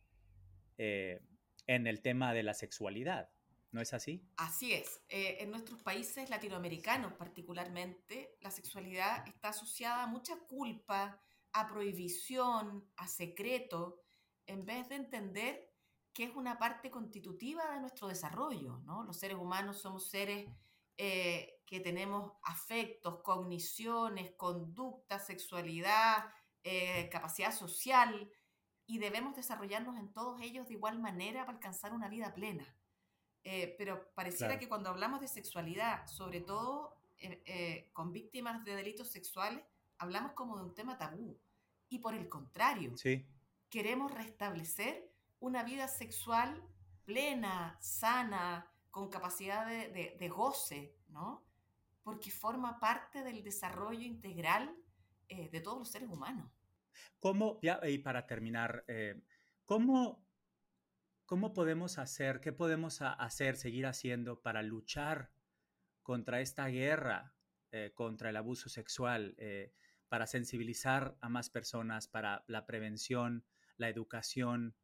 eh, 0.78 1.20
en 1.68 1.86
el 1.86 2.02
tema 2.02 2.34
de 2.34 2.44
la 2.44 2.54
sexualidad. 2.54 3.30
¿No 3.72 3.82
es 3.82 3.94
así? 3.94 4.28
Así 4.38 4.74
es. 4.74 5.02
Eh, 5.10 5.38
en 5.42 5.52
nuestros 5.52 5.82
países 5.84 6.30
latinoamericanos 6.30 7.14
particularmente 7.14 8.38
la 8.42 8.50
sexualidad 8.50 9.28
está 9.28 9.50
asociada 9.50 10.04
a 10.04 10.08
mucha 10.08 10.38
culpa, 10.48 11.22
a 11.54 11.68
prohibición, 11.68 12.90
a 12.98 13.08
secreto, 13.08 14.02
en 14.48 14.66
vez 14.66 14.90
de 14.90 14.96
entender 14.96 15.70
que 16.14 16.24
es 16.24 16.36
una 16.36 16.58
parte 16.58 16.90
constitutiva 16.90 17.72
de 17.72 17.80
nuestro 17.80 18.08
desarrollo, 18.08 18.80
¿no? 18.80 19.04
Los 19.04 19.18
seres 19.18 19.38
humanos 19.38 19.80
somos 19.80 20.10
seres 20.10 20.50
eh, 20.98 21.62
que 21.66 21.80
tenemos 21.80 22.34
afectos, 22.44 23.22
cogniciones, 23.24 24.34
conducta, 24.36 25.20
sexualidad, 25.20 26.26
eh, 26.64 27.08
capacidad 27.10 27.54
social, 27.54 28.30
y 28.90 28.98
debemos 28.98 29.36
desarrollarnos 29.36 30.00
en 30.00 30.12
todos 30.12 30.42
ellos 30.42 30.68
de 30.68 30.74
igual 30.74 30.98
manera 31.00 31.46
para 31.46 31.60
alcanzar 31.60 31.94
una 31.94 32.10
vida 32.10 32.34
plena. 32.34 32.66
Eh, 33.44 33.76
pero 33.78 34.12
pareciera 34.14 34.60
que 34.60 34.68
cuando 34.68 34.90
hablamos 34.90 35.22
de 35.22 35.28
sexualidad, 35.28 36.06
sobre 36.08 36.42
todo 36.42 36.98
con 37.92 38.14
víctimas 38.14 38.64
de 38.64 38.76
delitos 38.76 39.10
sexuales, 39.10 39.62
hablamos 39.98 40.32
como 40.34 40.58
de 40.58 40.64
un 40.64 40.74
tema 40.74 40.98
tabú. 40.98 41.38
Y 41.90 42.00
por 42.00 42.14
el 42.14 42.30
contrario, 42.30 42.96
sí. 42.98 43.26
queremos 43.70 44.14
restablecer 44.14 45.12
una 45.40 45.64
vida 45.64 45.88
sexual 45.88 46.64
plena, 47.04 47.78
sana, 47.82 48.72
con 48.92 49.10
capacidad 49.10 49.66
de, 49.68 50.30
goce, 50.30 50.96
¿no? 51.10 51.44
Porque 52.04 52.32
forma 52.32 52.80
parte 52.80 53.24
del 53.24 53.44
desarrollo 53.44 54.02
integral 54.02 54.76
eh, 55.28 55.50
de 55.50 55.62
todos 55.62 55.80
los 55.80 55.90
seres 55.90 56.10
humanos. 56.10 56.52
¿Cómo, 57.20 57.60
ya, 57.62 57.80
y 57.88 57.98
para 58.00 58.28
terminar, 58.28 58.84
eh, 58.88 59.22
¿cómo, 59.66 60.24
¿cómo 61.30 61.54
podemos 61.54 62.00
hacer, 62.00 62.40
qué 62.42 62.52
podemos 62.52 63.04
hacer, 63.04 63.56
seguir 63.56 63.86
haciendo 63.86 64.42
para 64.42 64.64
luchar 64.64 65.30
contra 66.02 66.42
esta 66.42 66.66
guerra, 66.70 67.36
eh, 67.72 67.92
contra 67.94 68.32
el 68.32 68.36
abuso 68.36 68.68
sexual? 68.68 69.36
para 70.08 70.26
sensibilizar 70.26 71.16
a 71.22 71.30
más 71.30 71.52
personas, 71.52 72.08
para 72.08 72.44
la 72.48 72.66
prevención, 72.66 73.46
la 73.78 73.90
educación, 73.90 74.76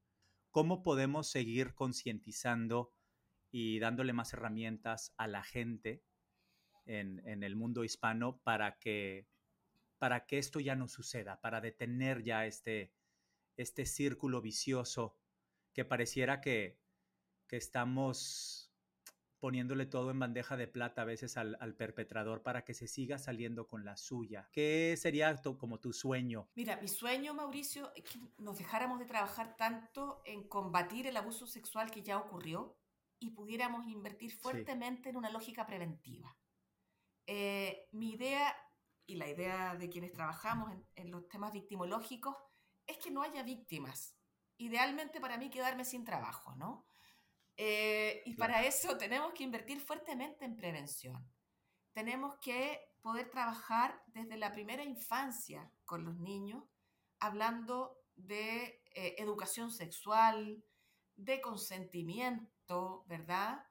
cómo 0.52 0.84
podemos 0.84 1.28
seguir 1.28 1.74
concientizando 1.74 2.93
y 3.50 3.80
dándole 3.80 4.14
más 4.14 4.32
herramientas 4.34 5.16
a 5.18 5.26
la 5.26 5.43
gente 5.43 6.04
en, 6.86 7.43
el 7.43 7.56
mundo 7.56 7.84
hispano 7.84 8.38
para 8.43 8.78
que, 8.78 9.28
para 9.98 10.28
que 10.28 10.38
esto 10.38 10.60
ya 10.60 10.76
no 10.76 10.88
suceda, 10.88 11.41
para 11.41 11.60
detener 11.60 12.22
ya 12.22 12.46
este, 12.46 12.93
este 13.58 13.88
círculo 13.88 14.43
vicioso 14.43 15.18
que 15.76 15.86
pareciera 15.86 16.41
que, 16.41 16.80
que 17.47 17.57
estamos 17.57 18.73
poniéndole 19.39 19.86
todo 19.86 20.09
en 20.09 20.17
bandeja 20.17 20.55
de 20.57 20.67
plata 20.67 21.01
a 21.01 21.05
veces 21.05 21.38
al, 21.38 21.76
perpetrador 21.76 22.41
para 22.41 22.63
que 22.63 22.73
se 22.73 22.88
siga 22.88 23.19
saliendo 23.19 23.67
con 23.67 23.84
la 23.84 23.97
suya. 23.97 24.49
¿Qué 24.51 24.95
sería 24.97 25.36
como 25.59 25.80
tu 25.80 25.93
sueño? 25.93 26.49
Mira, 26.55 26.78
mi 26.78 26.88
sueño, 26.88 27.34
Mauricio, 27.36 27.91
es 27.93 28.05
que 28.05 28.19
nos 28.38 28.57
dejáramos 28.57 28.99
de 28.99 29.05
trabajar 29.05 29.55
tanto 29.57 30.21
en 30.26 30.47
combatir 30.47 31.07
el 31.07 31.17
abuso 31.17 31.45
sexual 31.45 31.91
que 31.91 32.01
ya 32.01 32.17
ocurrió 32.17 32.80
y 33.19 33.32
pudiéramos 33.32 33.86
invertir 33.88 34.32
fuertemente 34.32 35.09
en 35.09 35.17
una 35.17 35.30
lógica 35.30 35.67
preventiva. 35.67 36.36
Eh, 37.28 37.89
mi 37.91 38.13
idea 38.13 38.55
y 39.05 39.15
la 39.15 39.28
idea 39.28 39.76
de 39.76 39.89
quienes 39.89 40.13
trabajamos 40.13 40.71
en, 40.71 40.88
en 40.95 41.11
los 41.11 41.28
temas 41.28 41.51
victimológicos 41.51 42.36
es 42.88 42.97
que 42.97 43.11
no 43.11 43.21
haya 43.21 43.43
víctimas. 43.43 44.15
Idealmente 44.58 45.20
para 45.20 45.38
mí 45.38 45.49
quedarme 45.49 45.86
sin 45.86 46.06
trabajo, 46.06 46.56
¿no? 46.56 46.86
Eh, 47.58 48.22
y 48.26 48.36
para 48.36 48.66
eso 48.66 48.97
tenemos 48.97 49.34
que 49.34 49.43
invertir 49.43 49.80
fuertemente 49.80 50.45
en 50.45 50.56
prevención. 50.56 51.32
Tenemos 51.93 52.36
que 52.39 52.93
poder 53.01 53.30
trabajar 53.30 54.03
desde 54.08 54.38
la 54.38 54.51
primera 54.51 54.84
infancia 54.84 55.72
con 55.86 56.03
los 56.03 56.18
niños, 56.18 56.64
hablando 57.20 57.97
de 58.16 58.82
eh, 58.93 59.16
educación 59.18 59.72
sexual, 59.72 60.64
de 61.16 61.39
consentimiento, 61.39 63.06
¿verdad? 63.08 63.66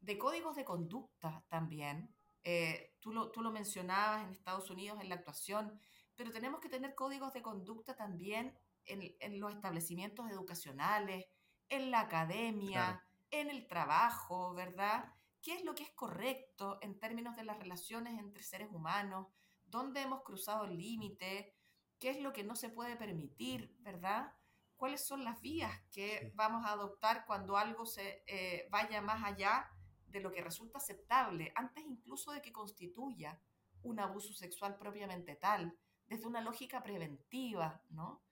De 0.00 0.16
códigos 0.18 0.54
de 0.54 0.64
conducta 0.64 1.44
también. 1.48 2.14
Eh, 2.44 2.94
tú, 3.00 3.12
lo, 3.12 3.30
tú 3.30 3.42
lo 3.42 3.50
mencionabas 3.50 4.22
en 4.22 4.30
Estados 4.30 4.70
Unidos 4.70 5.00
en 5.00 5.08
la 5.08 5.16
actuación, 5.16 5.80
pero 6.14 6.30
tenemos 6.30 6.60
que 6.60 6.68
tener 6.68 6.94
códigos 6.94 7.32
de 7.32 7.42
conducta 7.42 7.96
también 7.96 8.56
en, 8.86 9.14
en 9.20 9.40
los 9.40 9.54
establecimientos 9.54 10.30
educacionales, 10.30 11.26
en 11.68 11.90
la 11.90 12.00
academia, 12.00 13.02
en 13.30 13.50
el 13.50 13.66
trabajo, 13.66 14.54
¿verdad? 14.54 15.12
¿Qué 15.42 15.54
es 15.54 15.64
lo 15.64 15.74
que 15.74 15.82
es 15.82 15.90
correcto 15.90 16.78
en 16.80 16.98
términos 16.98 17.36
de 17.36 17.44
las 17.44 17.58
relaciones 17.58 18.18
entre 18.18 18.42
seres 18.42 18.68
humanos? 18.72 19.26
¿Dónde 19.66 20.02
hemos 20.02 20.22
cruzado 20.22 20.64
el 20.64 20.76
límite? 20.76 21.54
¿Qué 21.98 22.10
es 22.10 22.20
lo 22.20 22.32
que 22.32 22.44
no 22.44 22.56
se 22.56 22.70
puede 22.70 22.96
permitir, 22.96 23.74
¿verdad? 23.80 24.32
¿Cuáles 24.76 25.06
son 25.06 25.24
las 25.24 25.40
vías 25.40 25.72
que 25.90 26.32
vamos 26.34 26.64
a 26.64 26.72
adoptar 26.72 27.24
cuando 27.26 27.56
algo 27.56 27.86
se 27.86 28.24
eh, 28.26 28.68
vaya 28.70 29.00
más 29.00 29.22
allá 29.24 29.70
de 30.06 30.20
lo 30.20 30.30
que 30.30 30.42
resulta 30.42 30.78
aceptable, 30.78 31.52
antes 31.56 31.84
incluso 31.84 32.30
de 32.32 32.40
que 32.40 32.52
constituya 32.52 33.40
un 33.82 33.98
abuso 34.00 34.32
sexual 34.32 34.76
propiamente 34.76 35.34
tal, 35.34 35.76
desde 36.06 36.26
una 36.26 36.40
lógica 36.40 36.82
preventiva, 36.82 37.82
¿no? 37.90 38.22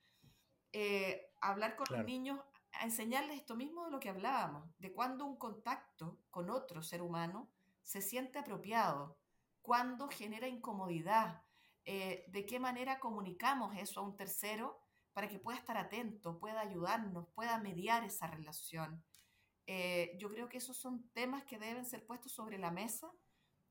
Eh, 0.72 1.32
hablar 1.40 1.76
con 1.76 1.86
los 1.90 2.04
niños 2.04 2.40
a 2.72 2.84
enseñarles 2.84 3.36
esto 3.36 3.54
mismo 3.54 3.84
de 3.84 3.90
lo 3.90 4.00
que 4.00 4.08
hablábamos, 4.08 4.64
de 4.78 4.92
cuando 4.92 5.26
un 5.26 5.36
contacto 5.36 6.18
con 6.30 6.50
otro 6.50 6.82
ser 6.82 7.02
humano 7.02 7.50
se 7.82 8.00
siente 8.00 8.38
apropiado, 8.38 9.18
cuando 9.60 10.08
genera 10.08 10.48
incomodidad, 10.48 11.42
eh, 11.84 12.24
de 12.28 12.46
qué 12.46 12.58
manera 12.58 13.00
comunicamos 13.00 13.76
eso 13.76 14.00
a 14.00 14.02
un 14.04 14.16
tercero 14.16 14.80
para 15.12 15.28
que 15.28 15.38
pueda 15.38 15.58
estar 15.58 15.76
atento, 15.76 16.38
pueda 16.38 16.60
ayudarnos, 16.60 17.28
pueda 17.34 17.58
mediar 17.58 18.04
esa 18.04 18.26
relación. 18.26 19.04
Eh, 19.66 20.16
yo 20.18 20.30
creo 20.30 20.48
que 20.48 20.58
esos 20.58 20.76
son 20.76 21.08
temas 21.10 21.44
que 21.44 21.58
deben 21.58 21.84
ser 21.84 22.06
puestos 22.06 22.32
sobre 22.32 22.58
la 22.58 22.70
mesa, 22.70 23.12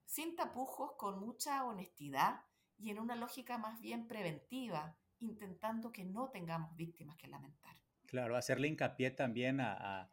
sin 0.05 0.35
tapujos, 0.35 0.93
con 0.97 1.19
mucha 1.19 1.63
honestidad 1.65 2.41
y 2.77 2.91
en 2.91 2.99
una 2.99 3.15
lógica 3.15 3.57
más 3.57 3.79
bien 3.79 4.07
preventiva, 4.07 4.97
intentando 5.21 5.91
que 5.91 6.03
no 6.03 6.29
tengamos 6.29 6.75
víctimas 6.75 7.17
que 7.17 7.27
lamentar. 7.27 7.75
Claro, 8.05 8.35
hacerle 8.35 8.67
hincapié 8.67 9.11
también 9.11 9.61
a, 9.61 10.11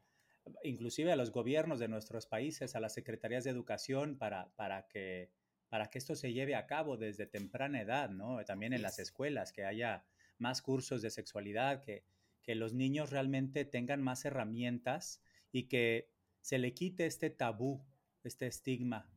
inclusive 0.62 1.12
a 1.12 1.16
los 1.16 1.32
gobiernos 1.32 1.78
de 1.78 1.88
nuestros 1.88 2.26
países, 2.26 2.76
a 2.76 2.80
las 2.80 2.94
secretarías 2.94 3.44
de 3.44 3.50
educación, 3.50 4.16
para, 4.16 4.54
para, 4.54 4.86
que, 4.86 5.32
para 5.68 5.90
que 5.90 5.98
esto 5.98 6.14
se 6.14 6.32
lleve 6.32 6.54
a 6.54 6.66
cabo 6.66 6.96
desde 6.96 7.26
temprana 7.26 7.80
edad, 7.80 8.10
¿no? 8.10 8.44
También 8.44 8.72
en 8.72 8.82
las 8.82 8.98
escuelas, 8.98 9.52
que 9.52 9.64
haya 9.64 10.04
más 10.38 10.62
cursos 10.62 11.02
de 11.02 11.10
sexualidad, 11.10 11.82
que, 11.82 12.04
que 12.42 12.54
los 12.54 12.72
niños 12.72 13.10
realmente 13.10 13.64
tengan 13.64 14.02
más 14.02 14.24
herramientas 14.24 15.20
y 15.50 15.64
que 15.64 16.10
se 16.40 16.58
le 16.58 16.72
quite 16.74 17.06
este 17.06 17.30
tabú, 17.30 17.84
este 18.22 18.46
estigma 18.46 19.10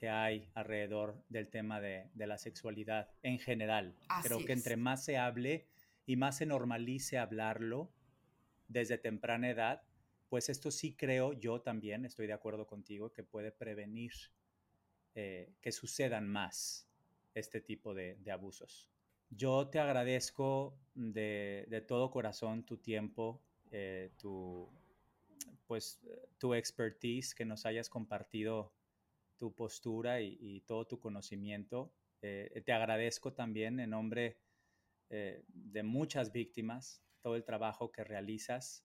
que 0.00 0.08
hay 0.08 0.48
alrededor 0.54 1.22
del 1.28 1.50
tema 1.50 1.78
de, 1.78 2.08
de 2.14 2.26
la 2.26 2.38
sexualidad 2.38 3.10
en 3.22 3.38
general. 3.38 3.94
Creo 4.22 4.42
que 4.46 4.54
entre 4.54 4.78
más 4.78 5.04
se 5.04 5.18
hable 5.18 5.66
y 6.06 6.16
más 6.16 6.38
se 6.38 6.46
normalice 6.46 7.18
hablarlo, 7.18 7.92
desde 8.66 8.96
temprana 8.96 9.50
edad, 9.50 9.82
pues 10.30 10.48
esto 10.48 10.70
sí 10.70 10.94
creo 10.94 11.34
yo 11.34 11.60
también, 11.60 12.06
estoy 12.06 12.26
de 12.26 12.32
acuerdo 12.32 12.66
contigo, 12.66 13.12
que 13.12 13.24
puede 13.24 13.52
prevenir 13.52 14.12
eh, 15.14 15.52
que 15.60 15.70
sucedan 15.70 16.26
más 16.26 16.88
este 17.34 17.60
tipo 17.60 17.92
de, 17.92 18.16
abusos. 18.32 18.88
Yo 19.28 19.68
te 19.68 19.80
agradezco 19.80 20.78
de, 20.94 21.84
todo 21.86 22.10
corazón 22.10 22.64
tu 22.64 22.78
tiempo, 22.78 23.42
eh, 23.70 24.12
tu, 24.16 24.66
pues, 25.66 26.00
tu 26.38 26.54
expertise, 26.54 27.34
que 27.34 27.44
nos 27.44 27.66
hayas 27.66 27.90
compartido 27.90 28.72
tu 29.40 29.54
postura 29.54 30.20
y, 30.20 30.60
todo 30.66 30.86
tu 30.86 31.00
conocimiento. 31.00 31.92
Eh, 32.20 32.62
te 32.64 32.72
agradezco 32.72 33.32
también 33.32 33.80
en 33.80 33.90
nombre 33.90 34.38
de 35.08 35.82
muchas 35.82 36.30
víctimas 36.30 37.02
todo 37.20 37.34
el 37.34 37.44
trabajo 37.44 37.90
que 37.90 38.04
realizas. 38.04 38.84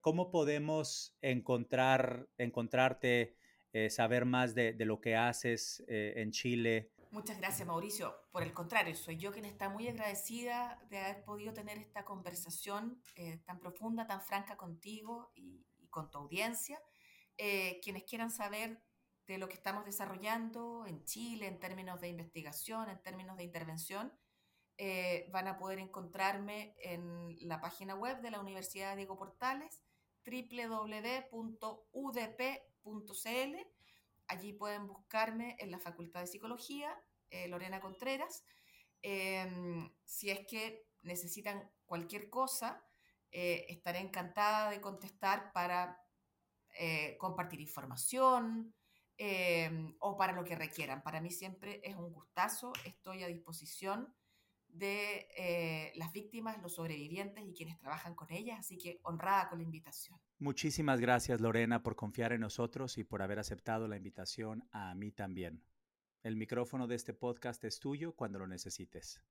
¿Cómo 0.00 0.30
podemos 0.30 1.16
encontrar, 1.20 2.28
encontrarte, 2.38 3.36
eh, 3.72 3.90
saber 3.90 4.24
más 4.24 4.54
de, 4.54 4.74
lo 4.78 5.00
que 5.00 5.16
haces 5.16 5.84
eh, 5.88 6.14
en 6.16 6.30
Chile? 6.30 6.92
Muchas 7.10 7.38
gracias, 7.38 7.66
Mauricio. 7.66 8.14
Por 8.30 8.42
el 8.42 8.52
contrario, 8.52 8.94
soy 8.94 9.16
yo 9.16 9.32
quien 9.32 9.44
está 9.44 9.68
muy 9.68 9.88
agradecida 9.88 10.80
de 10.88 10.98
haber 10.98 11.24
podido 11.24 11.52
tener 11.52 11.78
esta 11.78 12.04
conversación 12.04 13.02
eh, 13.16 13.38
tan 13.44 13.58
profunda, 13.58 14.06
tan 14.06 14.22
franca 14.22 14.56
contigo 14.56 15.32
y, 15.34 15.66
y 15.78 15.88
con 15.88 16.10
tu 16.10 16.18
audiencia. 16.18 16.80
quienes 17.82 18.02
quieran 18.02 18.30
saber 18.30 18.82
de 19.28 19.38
lo 19.38 19.46
que 19.46 19.54
estamos 19.54 19.84
desarrollando 19.84 20.86
en 20.86 21.04
Chile 21.04 21.46
en 21.46 21.60
términos 21.60 22.00
de 22.00 22.08
investigación, 22.08 22.88
en 22.88 23.00
términos 23.02 23.36
de 23.36 23.44
intervención, 23.44 24.10
eh, 24.78 25.28
van 25.30 25.48
a 25.48 25.58
poder 25.58 25.78
encontrarme 25.78 26.74
en 26.78 27.36
la 27.46 27.60
página 27.60 27.94
web 27.94 28.22
de 28.22 28.30
la 28.30 28.40
Universidad 28.40 28.96
Diego 28.96 29.18
Portales, 29.18 29.82
www.udp.cl. 30.24 31.30
Allí 34.28 34.52
pueden 34.54 34.86
buscarme 34.86 35.56
en 35.58 35.70
la 35.70 35.78
Facultad 35.78 36.20
de 36.20 36.26
Psicología 36.26 36.98
eh, 37.28 37.48
Lorena 37.48 37.80
Contreras. 37.80 38.44
Em, 39.02 39.92
si 40.04 40.30
es 40.30 40.46
que 40.46 40.86
necesitan 41.02 41.70
cualquier 41.84 42.30
cosa, 42.30 42.82
eh, 43.30 43.66
estaré 43.68 43.98
encantada 43.98 44.70
de 44.70 44.80
contestar 44.80 45.52
para 45.52 46.02
compartir 47.18 47.60
información 47.60 48.72
em, 49.18 49.94
o 50.00 50.16
para 50.16 50.32
lo 50.32 50.44
que 50.44 50.56
requieran. 50.56 51.02
Para 51.02 51.20
mí 51.20 51.30
siempre 51.30 51.80
es 51.84 51.96
un 51.96 52.12
gustazo, 52.12 52.72
estoy 52.84 53.22
a 53.22 53.26
disposición 53.26 54.14
de 54.68 55.28
eh, 55.36 55.92
las 55.96 56.12
víctimas, 56.12 56.60
los 56.62 56.74
sobrevivientes 56.74 57.44
y 57.44 57.52
quienes 57.52 57.78
trabajan 57.78 58.14
con 58.14 58.30
ellas, 58.30 58.60
así 58.60 58.78
que 58.78 59.00
honrada 59.02 59.48
con 59.48 59.58
la 59.58 59.64
invitación. 59.64 60.20
Muchísimas 60.38 61.00
gracias 61.00 61.40
Lorena 61.40 61.82
por 61.82 61.96
confiar 61.96 62.32
en 62.32 62.42
nosotros 62.42 62.98
y 62.98 63.04
por 63.04 63.22
haber 63.22 63.38
aceptado 63.38 63.88
la 63.88 63.96
invitación 63.96 64.68
a 64.70 64.94
mí 64.94 65.10
también. 65.10 65.64
El 66.22 66.36
micrófono 66.36 66.86
de 66.86 66.96
este 66.96 67.14
podcast 67.14 67.64
es 67.64 67.80
tuyo 67.80 68.14
cuando 68.14 68.38
lo 68.38 68.46
necesites. 68.46 69.22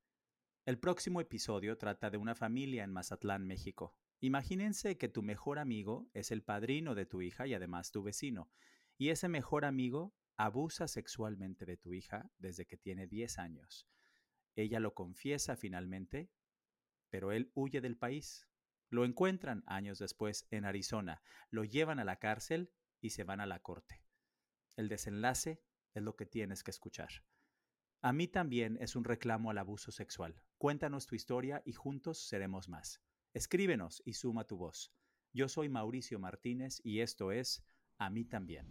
El 0.66 0.80
próximo 0.80 1.22
episodio 1.22 1.78
trata 1.78 2.10
de 2.10 2.18
una 2.18 2.36
familia 2.36 2.84
en 2.84 2.92
Mazatlán, 2.92 3.48
México. 3.48 3.96
Imagínense 4.20 4.98
que 4.98 5.08
tu 5.08 5.22
mejor 5.22 5.60
amigo 5.60 6.10
es 6.14 6.32
el 6.32 6.44
padrino 6.44 6.96
de 6.96 7.06
tu 7.06 7.22
hija 7.22 7.48
y 7.48 7.54
además 7.54 7.92
tu 7.92 8.04
vecino, 8.04 8.50
y 8.98 9.10
ese 9.10 9.30
mejor 9.30 9.66
amigo 9.66 10.16
abusa 10.36 10.88
sexualmente 10.88 11.66
de 11.66 11.78
tu 11.78 11.94
hija 11.94 12.30
desde 12.38 12.66
que 12.66 12.78
tiene 12.78 13.08
10 13.08 13.40
años. 13.40 13.88
Ella 14.56 14.80
lo 14.80 14.94
confiesa 14.94 15.56
finalmente, 15.56 16.32
pero 17.10 17.32
él 17.32 17.52
huye 17.54 17.82
del 17.82 17.98
país. 17.98 18.48
Lo 18.90 19.06
encuentran 19.06 19.64
años 19.68 20.00
después 20.00 20.48
en 20.50 20.66
Arizona, 20.66 21.22
lo 21.50 21.64
llevan 21.64 22.00
a 22.00 22.06
la 22.06 22.18
cárcel 22.18 22.72
y 23.02 23.12
se 23.12 23.24
van 23.24 23.42
a 23.42 23.46
la 23.46 23.62
corte. 23.62 24.04
El 24.76 24.90
desenlace 24.90 25.62
es 25.94 26.04
lo 26.04 26.16
que 26.16 26.26
tienes 26.26 26.64
que 26.64 26.72
escuchar. 26.72 27.10
A 28.02 28.14
mí 28.14 28.28
también 28.28 28.78
es 28.80 28.96
un 28.96 29.04
reclamo 29.04 29.50
al 29.50 29.58
abuso 29.58 29.92
sexual. 29.92 30.42
Cuéntanos 30.58 31.08
tu 31.08 31.16
historia 31.16 31.62
y 31.66 31.74
juntos 31.74 32.28
seremos 32.28 32.70
más. 32.70 33.02
Escríbenos 33.34 34.02
y 34.06 34.14
suma 34.14 34.46
tu 34.46 34.58
voz. 34.58 34.94
Yo 35.34 35.50
soy 35.50 35.68
Mauricio 35.70 36.20
Martínez 36.20 36.80
y 36.84 37.02
esto 37.02 37.32
es 37.32 37.64
A 38.00 38.10
mí 38.10 38.24
también. 38.26 38.64